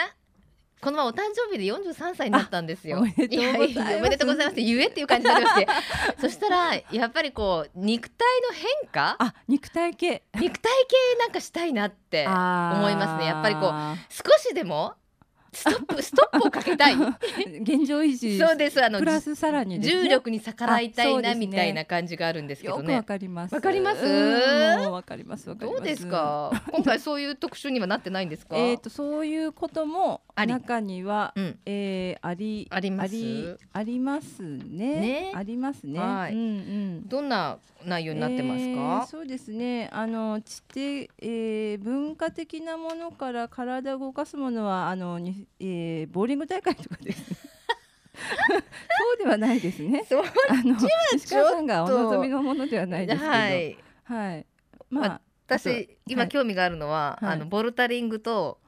[0.81, 2.97] この前お誕生日で43歳になったんですよ。
[2.97, 3.79] あおめでとうございます。
[3.79, 4.53] ややおめでとうございます。
[4.53, 5.67] って言えっていう感じになりまして。
[6.21, 9.15] そしたらやっぱりこう肉体の変化？
[9.19, 10.23] あ、肉体系。
[10.35, 13.25] 肉体系なんかしたいなって思いますね。
[13.25, 13.71] やっぱりこう
[14.13, 14.93] 少しでも
[15.57, 16.93] ストップ ストップをかけたい。
[17.61, 18.37] 現状維持。
[18.37, 18.83] そうです。
[18.83, 19.87] あのプラスさらにね。
[19.87, 21.35] 重力に逆らいたいあそうですね。
[21.35, 23.03] なみたいな感じがあるんですけどよくわね。
[23.03, 23.55] かります。
[23.55, 24.05] わかります？
[24.05, 25.73] わかりますわかります。
[25.73, 26.51] どうですか？
[26.71, 28.55] 今回そういう特集にはなってないんですか？
[28.57, 30.51] えー、とそういうこともあり。
[30.53, 31.59] 中には、うん。
[31.65, 33.07] えーありあります？
[33.07, 34.59] ありありますね。
[34.99, 35.31] ね。
[35.33, 35.99] ありますね。
[35.99, 36.33] はい。
[36.33, 36.43] うんう
[37.03, 37.07] ん。
[37.07, 39.89] どんな内容になってますえーか、そうですね。
[39.93, 47.37] あの知的、えー文化的なものから体を動かすものはあのに、えーボーリング大会とかですね。
[48.17, 50.03] そうではないですね。
[50.49, 50.75] あの
[51.15, 53.31] 石川さんがお望みのものではないですけど。
[53.31, 54.45] ははい、い
[54.89, 56.29] まあ私今はい。
[56.29, 58.59] 興味があるのは、はいあのボルタリングと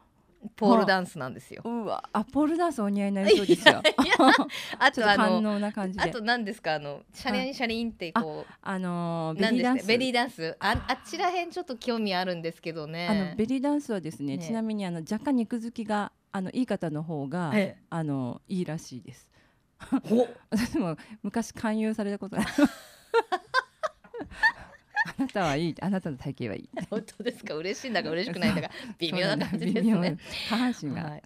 [0.55, 1.61] ポールダンスなんですよ。
[1.65, 2.03] うわ。
[2.13, 3.81] あポールダンスお似合いになりそうですよ。
[4.79, 6.03] あとあの能な感じで。
[6.03, 6.75] あと何ですか？
[6.75, 9.87] あのシャリンシャリンってこう、あのーベ何リーダンス。
[9.87, 10.55] ベリーダンス？
[10.59, 13.07] ああっちらへんちょっと興味あるんですけどね。
[13.09, 14.43] あのベリーダンスはですねね。
[14.45, 16.65] ちなみにあの若干肉付きがあのいい。
[16.65, 19.29] 方の方が、ええあのいいらしいです。
[20.07, 22.45] ほ 私も昔勧誘されたことある。
[25.17, 26.69] あなたはいい、あなたの体型はいい。
[26.89, 27.55] 本当ですか？
[27.55, 30.17] 嬉しいんだか嬉しくないんだか微妙な感じですね。
[30.49, 31.23] 下半身がはい。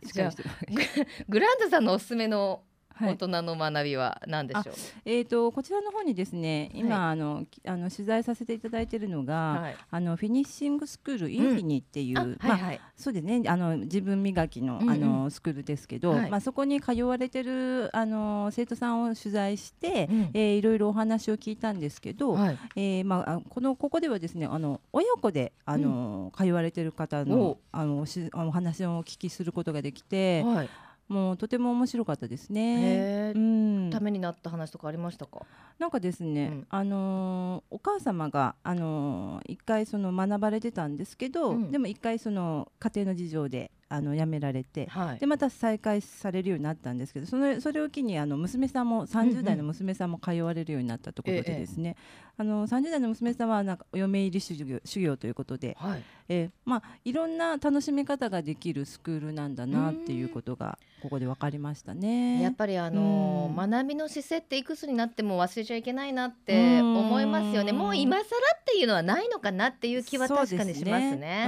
[1.30, 2.60] グランドさんのおすすめのはい
[3.00, 4.74] 大人の学びは何でしょう？
[5.06, 9.76] えー、とこちらの方にですね今、はあのきあの取材させていただいているのが、はい。
[9.92, 12.80] あのフィニッシングスクールインフィニっていう、あはいまあはい。
[12.96, 22.58] そうですねあの自分磨きの,、うんうんあのスクールですけど、はいまあ、そこに通われてるあの生徒さんを取材して、うんえーいろいろお話を聞いたんですけど、はい。
[22.76, 30.70] えーまあ、あこのここではですねあの親子であの、通われてる方おのあのしお話をお聞きすることができてはい。
[31.08, 33.34] もうとても面白かったですね。
[33.36, 35.42] うん、ためになった話とかありましたか？
[35.78, 45.28] なんかですね、うんあのーお母様が、あのー一回その学ばれてたんですけど、うんでも一回その家庭の事情であの辞められて、はいで。
[45.28, 51.96] また再開されるようになったんですけどそのそれを機にあの娘さんも30代の娘さんも通われるようになったところでですね、
[52.36, 56.04] あの30代の娘さんはなんかお嫁入り修行修行ということで、はい。
[56.30, 62.42] えーまあ、いろんな楽しみ方ができるスクールなんだなっていうことがここで分かりましたね。
[62.42, 67.72] やっぱりあの学びの姿勢っていくつになっても忘れちゃいけないなって思いますよね。
[67.72, 68.28] うんもう今更っ
[68.66, 71.48] ていうのはないのかなっていう気は確かにしますね。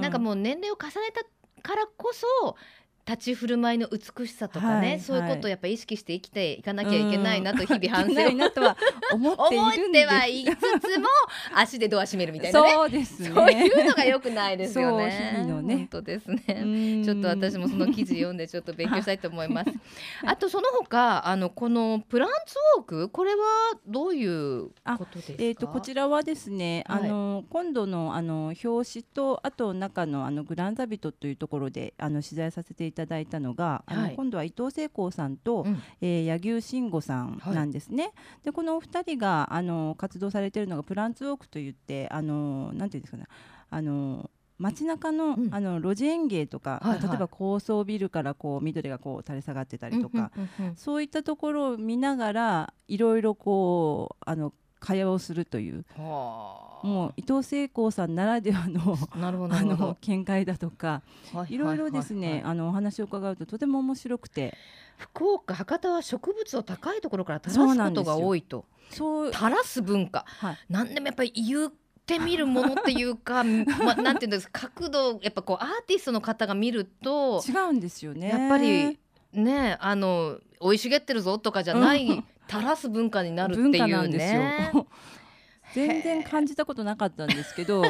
[0.00, 1.24] なんかうもう年齢を重ねた
[1.62, 2.56] からこそ
[3.04, 8.76] 立ち振る舞いの美しさとかね、はいそういうことをやっぱ意識して生きていかなきゃいけないなと日々反省いけなとは
[9.12, 11.06] 思ってい思るんですってはいつつも
[11.54, 12.72] 足でドア閉めるみたいなね。
[12.72, 13.30] そうですね。
[13.34, 15.44] そういうのが良くないですよね。
[15.62, 16.42] ね本当ですね。
[16.48, 19.70] うんちょっと私もその記事読んでちょっと勉強したいと思います。
[20.24, 23.38] あとその他あのこのプランツウォークこれは
[23.86, 25.36] どういうことですか？
[25.40, 34.14] えー、とこちらはですね、はいあの今度のあの表紙とあと中のあのグランザビトというところであの取材させていただいたのが、あのはい。
[34.14, 35.82] 今度は伊藤聖光さんと、うん。
[36.00, 38.12] えー、柳生慎吾さんなんですね。
[38.44, 43.26] でこのお二人があの活動されているのがプランツウォークといってあのなんていうんですかね。
[43.70, 45.48] あの街中の,、うん。
[45.52, 47.08] あの路地園芸とか、はいはい。
[47.08, 50.76] 例えば高層ビルからこう緑がこう垂れ下がってたりとか、うんうんうん。
[50.76, 56.86] そういったところを見ながらいろいろこうあの会話をするといううんはあ。
[56.86, 61.02] もう伊藤聖光さんならではのあの見解だとか
[61.48, 62.42] いろいろですね、はいはい。
[62.50, 64.56] あのお話を伺うととても面白くて。
[64.98, 68.64] 福岡博多は植物を高いところから垂らすことが多いと。
[68.90, 69.32] そう。
[69.32, 70.24] 垂らす文化。
[70.26, 70.58] はい。
[70.68, 71.72] なんでもやっぱり言っ
[72.06, 73.42] てみるものっていうか、
[73.84, 78.28] ま、なんていうんですか角度やっぱこうアーティストの方が見ると違うんですよね。
[78.28, 78.98] やっぱり
[79.32, 84.40] ねあの生い茂ってるぞとかじゃない、うん垂らす文化になるって文化いうなんですよ。
[84.40, 84.72] ね。
[85.74, 87.82] 全然感じたことなかったんですけど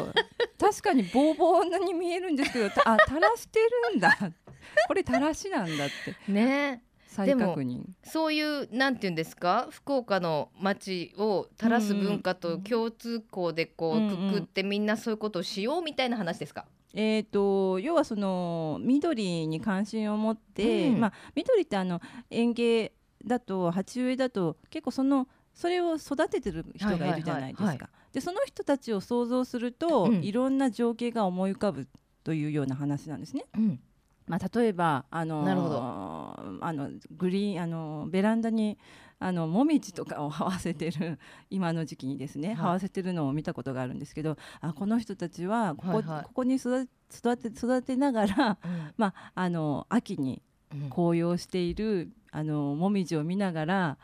[0.57, 3.59] 確かにボーボーに見えるんですけどあ垂らして
[3.91, 4.17] るんだ。
[4.87, 5.89] これ垂らしなんだっ
[6.25, 6.31] て。
[6.31, 6.83] ね。
[7.07, 9.67] 再でも確認そういうなんていうんですか？
[9.69, 16.65] 福岡の街を垂らす文化と共通項でこううんうんくくってみんなそういうことをしようみたいな話ですか？
[16.95, 20.99] えー、と要はその緑に関心を持って、うん。
[21.01, 21.99] まあ、緑ってあの
[22.31, 22.93] 園芸
[23.25, 27.89] だと鉢植えだと結構そのそれを育ててる人がいるじゃないですか。
[28.11, 30.23] でその人たちを想像すると、うん。
[30.23, 31.87] いろんな情景が思い浮かぶ
[32.23, 33.45] というような話なんですね。
[33.55, 33.79] うん。
[34.25, 35.79] まあ、例えばあのなるほど。
[35.81, 38.77] あのグリーンあのベランダに
[39.19, 42.57] あのもみじとかを這わせてる 今の時期にですね、はい。
[42.57, 46.23] 這わせてるのを見たことがあるんですけどあこの人たちはここ,、はいはい。
[46.23, 48.93] ここに育て育て育てながら、うん。
[48.97, 50.41] まあ、あの秋に
[50.73, 50.89] うん。
[50.89, 53.97] 紅葉しているあのもみじを見ながら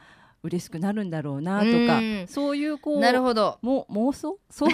[0.43, 2.27] 嬉しくなるんだろうなとかうん。
[2.27, 3.57] そういうこうなるほど。
[3.61, 4.37] も妄想？
[4.51, 4.69] そう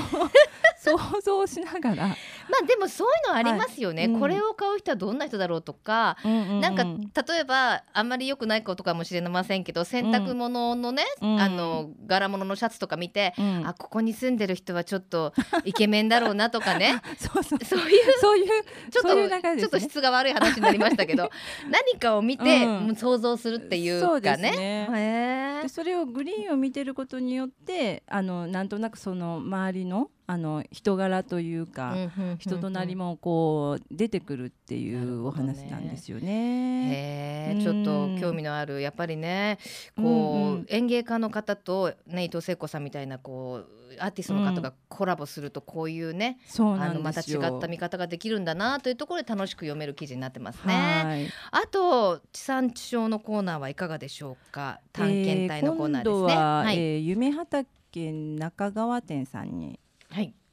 [0.85, 2.13] 想像しながら、ま
[2.61, 4.11] あでもそういうのありますよね、はい。
[4.13, 4.19] うん。
[4.19, 11.39] これを買う人はどんな人だろうとか、なんか例えばあんまり良くないことかもしれませんけど洗濯物のね、うん。
[11.39, 13.67] あの柄物のシャツとか見て、うん。
[13.67, 17.01] あここに住んでる人はちょっとイケメンだろうなとかね。
[17.17, 17.65] そうそう。
[17.65, 18.47] そういうそういう
[18.91, 19.59] ちょっとね。
[19.59, 21.29] ちょっと質が悪い話になりましたけど
[21.69, 22.95] 何かを見て、うん。
[22.95, 24.51] 想像するっていうかね。
[24.51, 24.87] ね。
[24.91, 31.95] へーでそれをグリーンを見てることによってあのなんとなくその周りのあの人柄というか、
[32.39, 37.51] 人となりもこう出てくるっていうお話なんですよね。
[37.51, 39.59] へえちょっとうん興味のあるやっぱりね
[39.95, 47.21] こう、園芸家の方と、ね、伊藤聖子さんみたいなこうアーティストの方がコラボするとこういうね、そうなあのまた。
[47.21, 50.73] 違った見方ができるんだなというところで楽しく読める記事になってますね。
[50.73, 51.27] はい。
[51.51, 54.79] あと地産地消のコーナーはいかがでしょうか？
[54.91, 56.17] 探検隊のコーナーですね。
[56.17, 59.79] えー今度は、はい、えー夢畑中川店さんにはい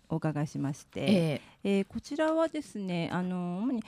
[0.09, 1.81] お伺いしまして、ええ。
[1.81, 3.83] ーこちらはですねあの主に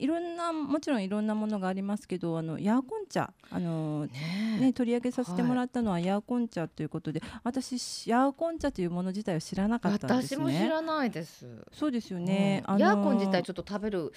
[0.00, 4.60] いろんなもちろんいろんなものがありますけどあのヤーコン茶あのーねえ。
[4.60, 10.44] ね、取り上げさせてもらったのはヤーコン茶ということで、私ヤーコン茶というもの自体を知らなかったんです私ね。
[10.44, 11.46] も知らないです。
[11.72, 12.62] そうですよね。
[12.68, 12.78] うん。
[12.78, 14.12] ヤーコン自体ょちょっと食べる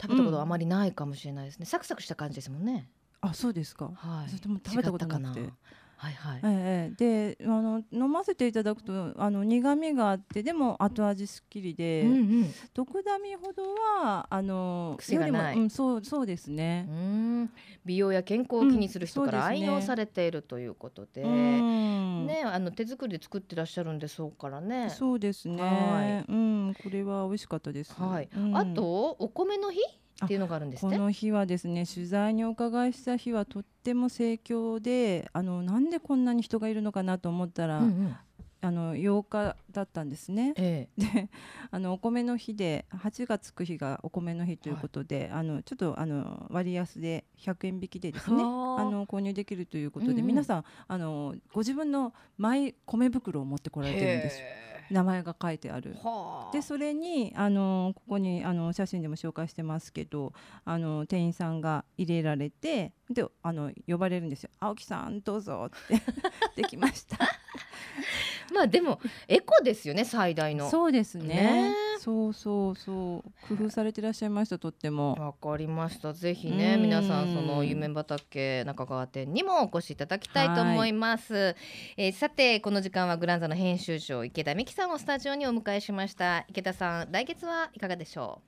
[0.00, 1.66] 食べたことはあまりないかもしれないですね。
[1.66, 2.88] サクサクした感じですもんね。
[3.20, 4.28] あそうですか、はい。
[4.28, 5.50] それとも食べたことなくて
[5.96, 12.54] はいはい、ええであの飲ませていただくとあの苦味があってでも後味すっきりで、うんうん。
[12.74, 16.86] 毒ダミほどはあの癖がないよりもうん、そうそうですね。
[16.88, 16.92] う。
[16.92, 17.50] ん。
[17.84, 22.26] 美容や健康を気にする人から愛用されているということで、うん。
[22.26, 24.90] ねあの手作りで作ってらっしゃるんでそうからね。
[24.90, 25.62] そうですね。
[25.62, 27.94] はうん、これは美味しかったです。
[27.98, 28.56] はい、うん。
[28.56, 29.80] あとお米の日
[30.24, 30.96] っていうのがあるんですね。
[30.96, 38.16] この日はですね取材にお伺いした日はとっても盛況であのなんでこんなに人がいるのかなと思ったら、うんうん。
[38.60, 40.54] あの8日だったんですね。
[40.56, 41.28] えで
[41.70, 48.80] あのお米の日で8がつく日がお米の日ということで、あのちょっとあの割安で100円引きでですねはあ。
[48.80, 50.26] あの購入できるということで、うんうん。
[50.28, 54.46] 皆さんあのご自分のマイ米袋を持ってこらえれてるんですよ。
[54.46, 55.96] へ名前が書いてある。
[56.52, 60.32] でそれにあのここにあの写真でも紹介してますけど
[60.64, 66.00] あの店員さんが入れられてであの呼ばれるんですよ「青木さんどうぞ」って。
[66.56, 67.18] できました
[68.52, 70.70] まあでもエコですよね最大の。
[70.70, 76.12] そうですねねそうそうそう工夫されてらっしゃいましたとってもわかりました。
[76.12, 81.56] ぜひね、うん皆さんその夢畑中川店にもお越しいただきたいと思います。
[81.96, 86.44] えーさてこの時間はグランザの編集長池田美希さんをスタジオにお迎えしました。
[86.48, 88.42] 池田さん、来月はいかがでしょ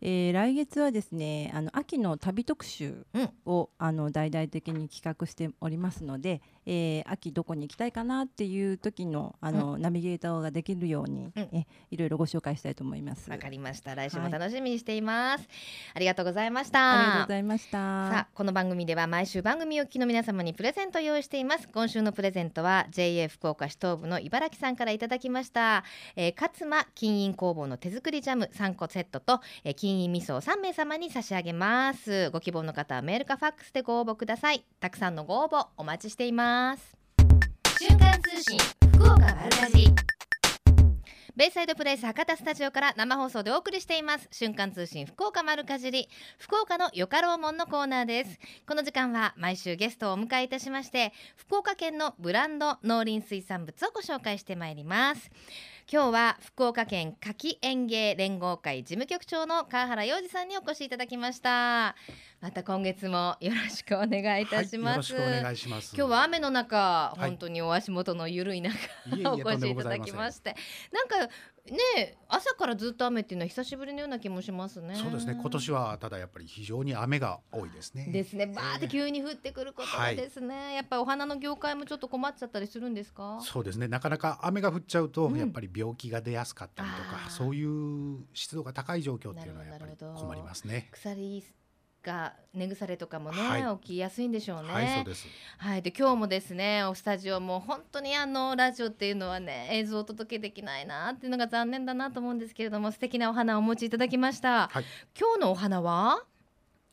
[0.00, 13.28] えー来月はですねあの秋の旅特集うんを、あの大々的に企画しておりますので、えー秋どこに行きたいかなっていう時のあの、ナビゲーターができるように、うんえいろいろご紹介したいと思います。
[13.28, 13.30] う。
[13.30, 13.94] わかありました。
[13.94, 15.48] 来週も楽しみにしています。
[15.94, 17.02] ありがとうございました。
[17.02, 17.72] りがとうございました。
[17.72, 25.84] さあこの番組では毎週番組をお聞きの皆様にプレゼントを用意しています今週のプレゼントは JA 福岡市東部の茨城さんからいただきました、
[26.16, 38.58] えー、勝間金印工房の手作りジャム3個セットと、えー、金印味噌を3名様に差し上げますご希望の方はメールかファックスでご応募くださいたくさんのご応募お待ちしています瞬間通信
[38.92, 39.94] 福岡丸かじり
[41.34, 44.28] ベイサイドプレイス博多スタジオから生放送でお送りしています。
[44.30, 46.10] 瞬間通信福岡丸かじり。
[46.38, 48.38] 福岡のよかろうもんのコーナーです。
[48.68, 55.30] この時間は毎週ゲストをお迎えいたしまして福岡県のブランド農林水産物をご紹介してまいります
[55.92, 61.94] 今日は福岡県夏季園芸連合会事務局長の川原洋二さんにお越しいただきました。
[62.40, 65.94] また今月もよろしくお願いいたします、はい、よろしくお願いします。
[65.94, 67.20] 今日は雨の中、い。
[67.20, 68.78] 本当にお足元の緩い中い
[69.16, 70.56] えいえお越しいただきまして。
[70.92, 71.30] なんか
[71.70, 75.38] ね朝からずっと雨っていうのは久しぶりのような気もしますねそうですね。
[75.40, 78.08] 今年はただやっぱり非常に雨が多いですね。
[78.12, 83.38] ですねバーって急に降ってくることがですね、やっぱりお花の業界もちょっと困っちゃったりするんですか？
[83.42, 83.86] そうですね。
[83.86, 90.88] なかなか雨が降っちゃうと、うんやっぱり病気が出やすかったりとあーか、そういう湿度が高い状況っていうのはやっぱり困りますね。
[90.92, 91.44] 鎖
[92.02, 94.72] が根腐れとかもね、はい起きやすいんでしょうね。
[94.72, 95.26] はい、そうです。
[95.58, 104.84] はい、で今日もですねおスタジオも本当にあのラジオっていうのはね映像をお届けできないなっていうのが残念だなと思うんですけれども素敵なお花をお持ちいただきました、はい
[105.18, 106.24] 今日のお花は？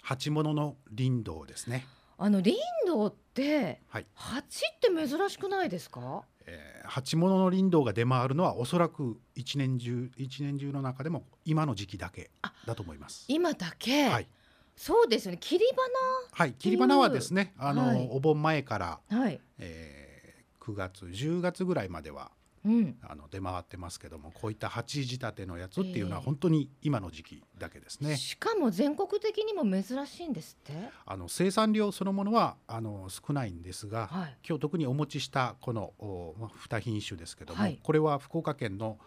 [0.01, 1.85] 鉢物の林道ですね。
[2.17, 4.05] あの林道ってはい。
[4.13, 6.23] 鉢って珍しくないですか？
[6.45, 12.31] えー、鉢物の林道が出回るのはおそらく一年中一年中の中でも今の時期だけ
[12.65, 13.25] だと思います。
[13.27, 14.27] 今だけ、はい。
[14.79, 15.37] そうですよね。
[15.41, 15.65] 切り
[16.31, 16.53] はい。
[16.53, 18.07] 切り花はですね、あの、はい。
[18.13, 22.31] お盆前から、花はい、えー、9月10月ぐらいまでは
[22.65, 28.17] うん、あの出回ってますけどもこういった鉢仕立てのやつっていうのはええ本当に今の時期だけですね。
[28.17, 30.73] しかも全国的にも珍しいんですって？
[31.05, 34.37] あの生産量そのものはあの少ないんですが、はい。
[34.47, 37.79] 今日特にお持ちしたこのおまあ2品種ですけども、はい。
[37.81, 38.97] これは福岡県の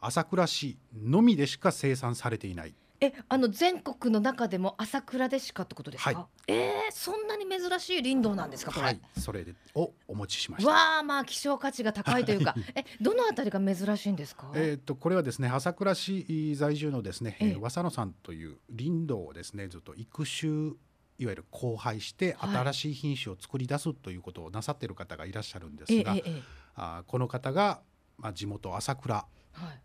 [0.00, 6.52] 朝倉市のみでしか生産されていないえあの全国の中でも朝倉でしかってことですか、はい。
[6.52, 10.70] えー、そんなに珍しい林道なんですかこれ、はい、それでをお持ちしました。
[10.70, 17.48] わあまあ希少価値が高いというか、えどのあたりが珍しいんですか、えー、とこれはですね朝倉市在住のですね、ええ。
[17.50, 20.72] えー、和佐野さんという林道をですねずっと育種
[21.18, 22.56] いわゆる交配してはい。
[22.56, 26.42] 新しい品種を作り出すということをなさっている方がいらっしゃるんでえすが、えええ
[26.74, 27.80] あーこの方が、
[28.18, 29.26] まあ、地元朝倉は
[29.72, 29.80] い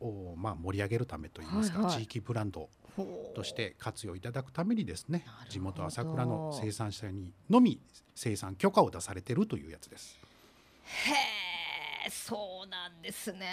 [0.00, 2.00] を、おまあ、盛り上げるためといいますか、はいはい。
[2.00, 2.68] 地域ブランド
[3.34, 7.80] として活用いただくためにですね地元朝倉の生産者にのみ
[8.14, 10.18] 生産許可を出されているというやつです。
[10.84, 11.12] へ
[12.06, 13.48] えそうなんですね。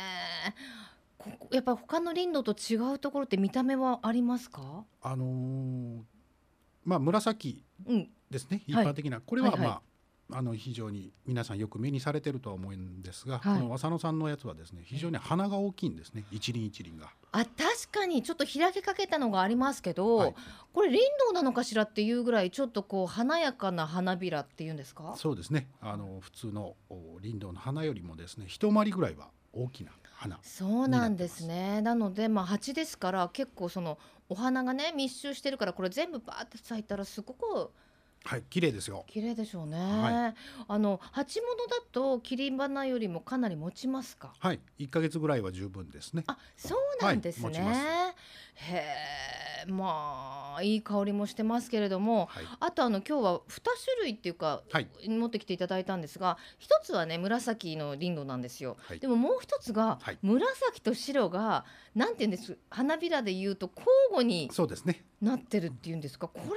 [1.51, 4.85] やっぱ他の林道と違うところって見た目はありますか？
[5.01, 6.01] あのー
[6.83, 8.09] まあ、紫うん。
[8.29, 8.63] ですね。
[8.65, 8.85] 一はい。
[8.87, 9.81] 般的な、これは、はいはいま
[10.33, 13.61] ああの非常に皆さんよく目にされてるとは思うんですが、はい。
[13.61, 16.23] この浅野さんのやつはですね非常に花が大きいんですね。
[16.31, 17.09] 一輪一輪が。
[17.33, 17.55] あ確
[17.91, 20.35] かにちょっと開けかけたのがありますけど、はい。
[20.73, 25.13] これ林道なのかしらっていうぐらいちょっとこう華やかな花びらっていうんですか？
[25.17, 25.67] そうですね。
[25.81, 30.39] あの普通のお林道の花よりもですね一回りぐらいは大きな花。
[30.43, 31.81] そうなんですね。
[31.81, 33.97] なのでまあ鉢ですから結構その
[34.29, 37.71] お花がね密集してるからこれ全部バーって咲いたらすごく
[38.23, 39.03] はい綺麗ですよ。
[39.07, 40.35] 綺麗でしょうね、は
[40.67, 44.33] あの鉢物だと切り花よりもかなり持ちますか？
[44.39, 46.23] はい一ヶ月ぐらいは十分ですね。
[46.27, 47.79] あそうなんですね、はい持ちます。
[48.71, 52.45] へえまあいい香りもしてますけれどもはい。
[52.59, 54.87] あとあの今日は2種類っていうか、はい。
[55.07, 58.99] 持ってきていただいたんですが一つはね紫のリンドなんですよ、はい。
[58.99, 60.17] でももう一つが、はい。
[60.21, 62.57] 紫と白がなんていうんです？
[62.69, 65.05] 花びらで言うと交互にそうですね。
[65.21, 66.27] なってるっていうんですか？
[66.27, 66.55] これは？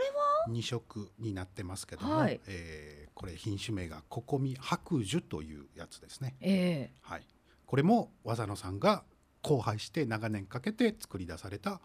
[0.48, 2.40] 二色になってますけども、はい。
[2.46, 6.34] えーこれ品種名がココミ白樹というやつですね。
[6.40, 6.98] ええ。
[7.00, 7.26] はい。
[7.64, 9.04] これも技野さんが
[9.44, 11.80] 交配して長年かけて作り出された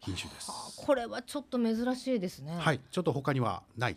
[0.00, 0.50] 品種です。
[0.50, 3.96] はあこれはちょっと珍しいですね、はいちょっと他にはない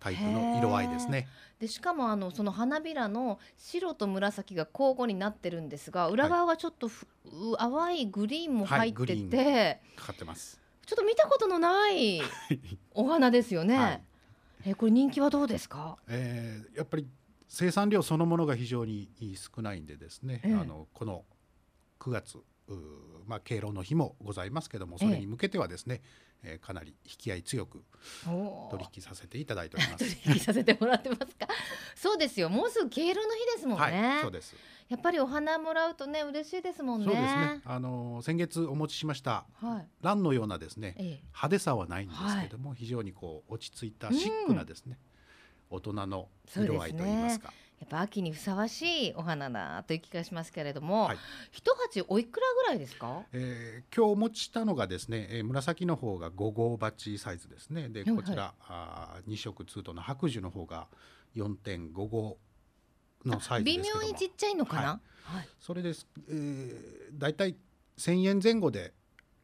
[0.00, 1.28] タイプの色合いですね。
[1.58, 10.60] でしかもあのその花びらの白と紫が交互になってるんですが裏側がちょっとふ、う淡いグリーンも入ってて、はいかかってます。
[10.84, 12.20] ちょっと見たことのない
[12.92, 13.78] お花ですよね。
[13.78, 14.02] はい
[14.66, 15.96] えこれ人気はどうですか？
[16.08, 17.06] えーやっぱり
[17.48, 21.24] 生産量そのものが非常に少ないんでですね、ええあのこの
[22.00, 22.38] 9月
[23.26, 26.02] まあ敬老の日もございますけどもそれに向けてはですね、
[26.42, 27.82] えーかなり引き合い強く
[28.70, 30.22] 取引させていただいております。
[30.24, 31.48] 取 引させてもらってますか？
[31.96, 32.50] そうですよ。
[32.50, 33.84] もうすぐ敬老の日ですもんね。
[34.08, 34.54] はい、そうです。
[34.90, 37.06] やっぱりお花もらうとね嬉しいですもんね。
[37.06, 37.62] そうですね。
[37.64, 39.88] あの先月お持ちしましたはい。
[40.02, 41.06] 蘭のようなですね、ええ。
[41.28, 44.98] 派手さはないんですけども、非常にこう落ち着いたシックなですね、
[45.70, 47.54] 大人の色合いといいますか。
[47.84, 51.18] やっぱ秋にふさわしいお花だという気がしますけれども、はい
[51.50, 53.24] 一鉢おいくらぐらいですか？
[53.34, 57.90] えー今日お持ちしたのがですね、えー紫の方が5号鉢サイズですね。
[57.90, 60.86] ではいこちら、あ2色ツートンの白樹の方が
[61.36, 62.38] 4.5号
[63.26, 65.00] のサイズ微ですけども妙にちっちゃいのかな？
[65.24, 65.48] はい。
[65.60, 67.54] それです、えー、だいたい
[67.98, 68.94] 1000円前後で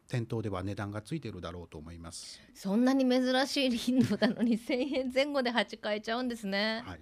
[0.08, 2.40] 店頭では値段がついてるだろうと思います。
[2.54, 6.82] そんなに珍しい林道なのに1000円前後で鉢買えちゃうんですね。
[6.86, 7.00] はい、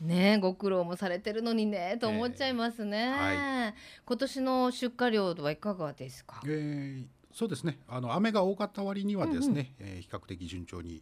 [0.00, 3.74] ねえご苦労もされてるのにねと思っちゃいますね、は
[4.04, 6.40] 今年の出荷量はいかがですか？
[6.46, 7.78] えーそうですね。
[7.86, 11.00] あの雨が多かった割にはですね、えー比較的順調に、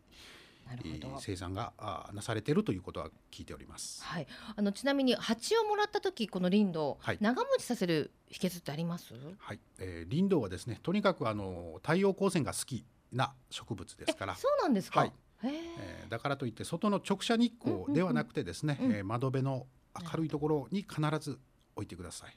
[1.20, 1.72] 生産が
[2.12, 4.05] なされているということは聞いております。
[4.05, 7.18] はい、あのちなみに鉢をもらった時この林道、はい。
[7.22, 9.14] 長持ちさせる秘訣ってあります？
[9.38, 15.09] はい、えー、林道はですね、とにかくあの太陽光線が好きな植物ですから、そうなんですか、はい。
[15.09, 15.12] へ
[15.45, 19.66] ええーだからといって外の直射日光ではなくてですね、うんうんうんえー窓辺の
[20.01, 21.39] 明るいところに必ず
[21.74, 22.36] 置いてください。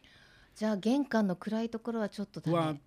[0.55, 2.81] じゃあ玄関の暗いところはちょっとダはメ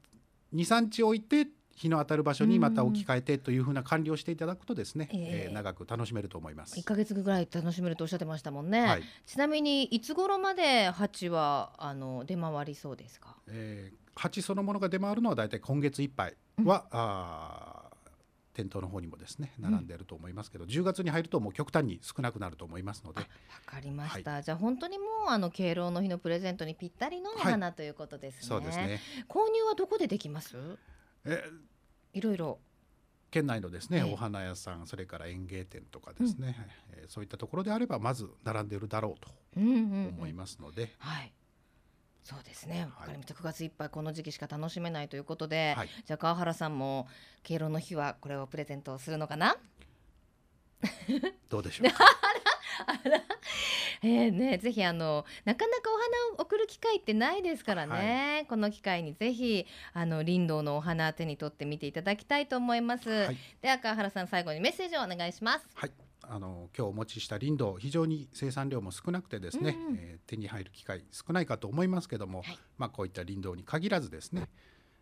[0.55, 1.47] 2、3日置いて
[1.77, 6.79] 日の当たる場所にまた置き換えてというふうな管理をしていただくとですね、えええー長く楽しめると思います。
[6.79, 9.03] 1ヶ月ぐらい楽しめるとおっしゃってましたもんね、はい。
[9.27, 13.37] ちなみにいつ頃まで鉢はあの出回りそうですか？
[13.49, 17.74] えー鉢そのものが出回るのはだいたい今月いっぱいは、あー
[18.55, 23.21] 店頭の方にもですね並んでいると思いますけど、10月に入るともう極端に少なくなると思いますので。
[23.21, 23.27] わ
[23.67, 30.57] かりました、じゃあ本当にもうあの敬老の日のプレゼントにぴったりのお花ということですね、そうですね、購入はどこでできます？
[31.25, 31.75] えー
[32.17, 32.59] いろいろ。
[33.33, 34.13] 県内のですね、ええ。
[34.13, 36.57] お花屋さんそれから園芸店とかですね、
[36.93, 40.15] えーそういったところであればまず並んでいるだろうとうんうんうん。
[40.17, 41.33] 思いますので、はい
[42.25, 43.07] そうですね、わはい。
[43.09, 45.89] かりました9月いっぱいこの時期しか楽しめないということで、はい。
[46.07, 47.07] じゃあ川原さんも
[47.43, 49.57] 敬老の日はこれをプレゼントするのかな？
[51.51, 51.91] どうでしょう？
[51.93, 51.95] か
[54.03, 63.37] えーね、ぜひあのなかなかお花を送る機会ってないですからね、この機会にぜひあの林道のお花手に取ってみていただきたいと思います、はい。
[63.63, 65.69] では川原さん最後にメッセージをお願いします。
[65.75, 65.93] はい
[66.31, 69.97] あの今日お持ちした林道非常に生産量も少なくてですね、うんうん。
[69.97, 72.59] えー手に入る機会少ないかと思いますけども、はい。
[72.79, 74.49] まあこういった林道に限らずですね、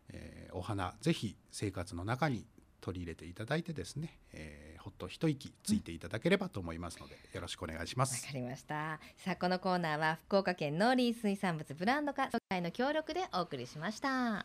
[0.09, 2.45] えーお花ぜひ生活の中に
[2.81, 8.33] 取り入れていただいてですね、えーほっと一息ついていただければと思いますので、よろしくお願いしまわすか。
[8.33, 8.99] りました。
[9.17, 14.45] さあこのコーナーは福岡県農林水産物ブランド化協会の協力でお送りしました。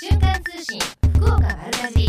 [0.00, 0.80] 瞬間通信
[1.14, 2.08] 福岡丸かじ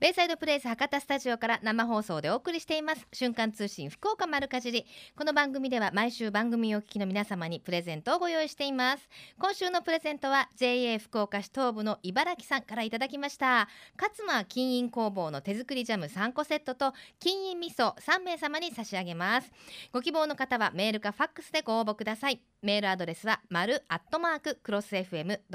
[0.00, 3.06] ベイサイドプレイス博多スタジオから生放送でお送りしています。
[3.12, 4.84] 瞬間通信福岡丸かじり。
[5.16, 9.08] この番組では毎週番組をお聞きの皆様にプレゼントをご用意しています。
[9.38, 13.68] 今週のプレゼントは JA 福岡市東部の茨城さんからいただきました。
[13.98, 19.50] 勝間金印工房の手作りジャム3個セットと金印味噌3名様に差し上げます。
[19.92, 22.42] ご希望の方はメールかファックスでご応募ください。
[22.60, 25.48] メールアドレスは丸アットマーククロス FM.co.jp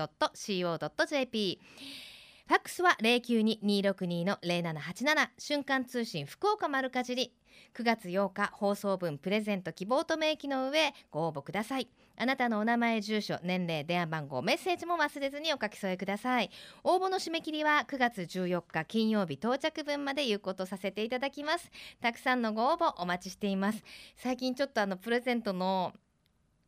[2.53, 7.33] ファックスは092-262の0787瞬間通信福岡丸かじり。
[7.75, 11.89] 9月8日放送分プレゼント希望と明記の上ご応募ください。
[12.15, 16.51] あなたのお名前住所年齢電話番号メッセージも忘れずにお書き添えください。
[16.83, 21.71] 応募の締め切りは9月14日金曜日到着分まで有効とさせていただきます。
[22.01, 23.83] たくさんのご応募お待ちしています。
[24.15, 25.91] 最近ちょっとあのプレゼントの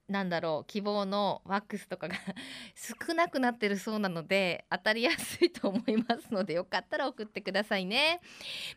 [0.07, 2.15] なんだろう希望のワックスとかが
[3.07, 8.21] 少なくなってるそうなので当たりやすいと思いますのでよかったら送ってくださいね。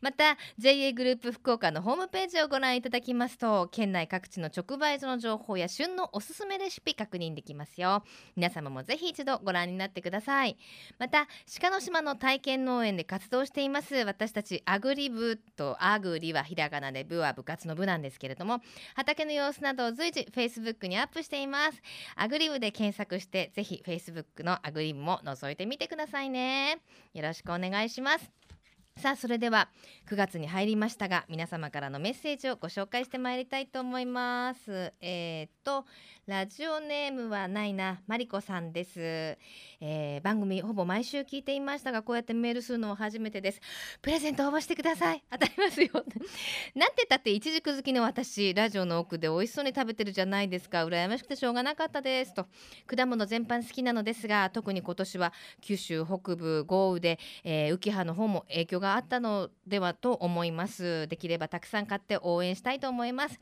[0.01, 8.05] また JA グループ福岡のホームページをご覧いただきますと県内各地の直売所の情報や旬のおすすめレシピ確認できますよ。
[8.37, 10.57] 皆様もぜひ一度ご覧になってください。
[10.99, 11.29] また
[11.61, 18.61] 鹿の島の体験農園で活動しています私たちアグリ部とアグリはひらがなで部は部活の部なんですけれども
[18.95, 21.83] 畑の様子などを随時 Facebook にアップしています。
[22.17, 26.79] アグリブで検索してぜひ Facebook のアグリブも覗いてみてくださいね。
[27.15, 28.48] よろしくお願いします。
[28.99, 29.69] さあそれでは
[30.11, 34.93] 9月に入りましたが皆様からのメッセージをご紹介してまいりたいと思います。
[35.01, 35.85] えー、っと
[36.27, 43.61] ラジオネームはないなマリコさんです、えー、番組ほぼ毎週聞いていましたがこうやってメールするのは初めてです。
[44.03, 45.23] プレゼント応募してください。
[45.31, 45.91] 当たりますよ
[46.75, 50.85] なんてたっていちじく好きの私ラジオの奥で美味しそうに食べてるじゃないですか。
[50.85, 52.35] 羨ましくてしょうがなかったです。
[52.35, 52.49] と
[52.89, 61.07] 果物全般好きなのですが特に今年は九州北部豪雨で、えー、浮葉の方も影響ががあったのではと思います。
[61.09, 63.39] できればたくさん買って応援したいと思います。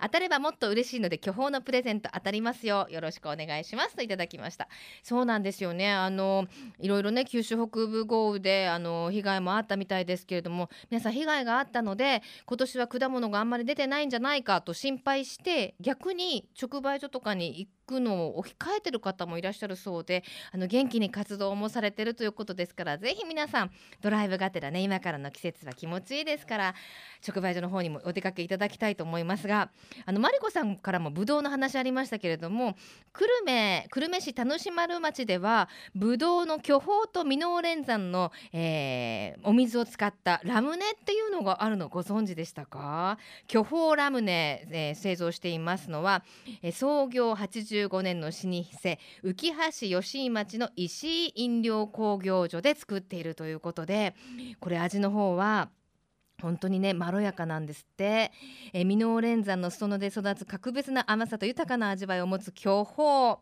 [0.00, 2.88] 当たればもっと嬉しいので巨峰のプレゼント当たりますよ。
[2.90, 3.94] よろしくお願いします。
[3.94, 4.68] といただきました。
[5.02, 5.92] そうなんですよね。
[5.92, 6.46] あの
[6.80, 20.22] いろいろね九州北部豪雨であの被害もあったみたいですけれども皆さん被害があったので今年は果物があんまり出てないんじゃないかと心配して逆に直売所とかに行くのを控えてる方もいらっしゃるそうで
[20.52, 23.70] あの元気に活動もされてるということですからぜひ皆さん
[24.02, 26.74] ドライブがてらね今からの季節は気持ちいいですから
[27.26, 29.70] 直売所の方にもお出かけいただきたいと思いますが
[30.04, 32.76] あのマリコさんからもブドウの話ありましたけれども
[33.12, 43.18] 久留米久留米市田主丸町ではブドウの巨峰とミノーレン山の、えー、お水を使ったラムネっていうのがあるのご存知でしたか？
[43.46, 46.22] 巨峰ラムネ、えー、製造していますのは、
[46.62, 47.34] えー、創業
[47.86, 54.14] 85年の老舗浮橋吉井町の石井飲料工業所で作っているということで
[54.60, 55.68] これ味の方は
[56.40, 58.30] 本当にねまろやかなんですって。
[58.72, 63.38] えミノーレン山の裾野で育つ格別な甘さと豊かな味わいを持つ巨峰。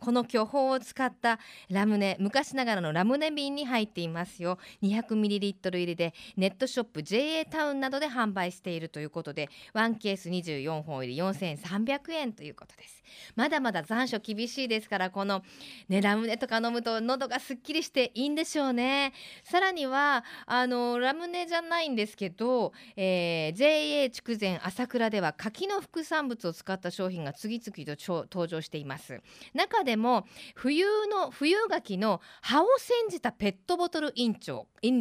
[0.00, 1.38] この巨峰を使った
[1.68, 4.58] ラムネ昔ながらのラムネ瓶に入っていますよ。
[4.82, 13.00] 200ml 入りでネットショップ JA タウンなどで販売しているということで1ケース24本入り4300円ということです。
[13.36, 15.42] まだまだ残暑厳しいですからこの、
[15.88, 19.12] ね、ラムネとか飲むと喉がすっきりしていいんでしょうね。
[19.44, 29.20] さらにはあのラムネじゃないんですけどと、えー、JA 筑前朝倉では柿の副産物を使った商品が次々と登場しています。
[29.52, 34.34] 中でも冬の冬柿の葉を煎じたペットボトル飲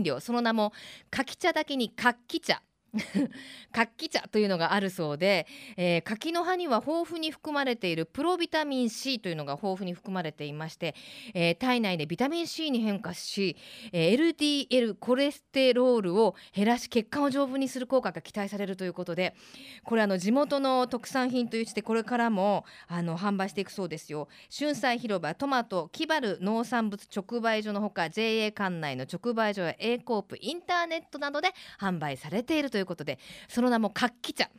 [0.04, 0.74] 料その名も
[1.10, 2.62] 柿茶だけに柿茶。
[3.72, 10.96] 活気茶というのがあるそうで、えー、柿の葉には豊富に含まれているプロビタミン C というのが豊富に含まれていまして、
[11.34, 13.56] えー、体内でビタミン C に変化し、
[13.92, 19.36] えー、LDL コレステロールを減らし血管を丈夫にする効果が期待されるということで
[19.84, 24.28] これあの地元の特産品というしてこれからもあの販売していくそうですよ。
[24.56, 34.50] 春菜広場トマトキバル農産物直売所のほか JA 管内の直売所や A コープインターネットなどで販売されているといういうことでその名も活気茶。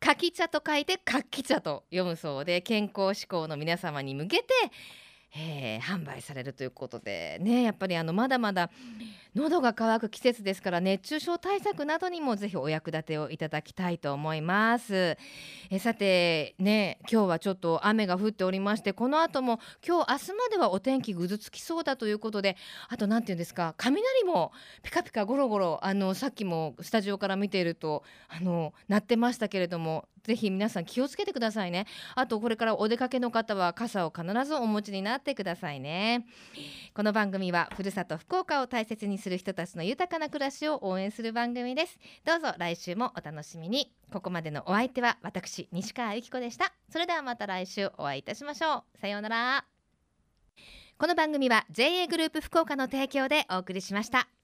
[0.00, 4.44] 柿茶と書いて活気茶と読むそうで健康志向の皆様に向けて
[5.36, 8.70] えー、販売されるということでねやっぱりあのまだまだ
[9.34, 15.16] 喉が渇く季節ですから熱中症対策などにもぜひお役立てをいただきたいと思います。
[15.70, 22.56] えさてね今日はちょっと雨が降っておりましてこの後も今日明日まではお天気ぐずつきそうだということで
[22.88, 24.52] あと何て言うんですか雷も
[24.82, 31.86] ピカピカゴロゴロあのさっきもスタジオから見ているとあの鳴ってましたけれどもぜひ皆さん気をつけてくださいね。
[32.14, 36.26] あとこれからお出かけの方は傘を必ずお持ちになってくださいね。
[36.92, 41.98] この番組はふるさと福岡を大切にする人たちの豊かな暮らしを応援する番組です。
[42.24, 43.92] どうぞ来週もお楽しみに。
[44.12, 46.72] ここまでのお相手は私西川由紀子でした。
[46.90, 48.98] それではまた来週お会いいたしましょう。
[48.98, 49.64] さようなら。
[50.98, 54.37] この番組は JA グループ福岡の提供でお送りしました。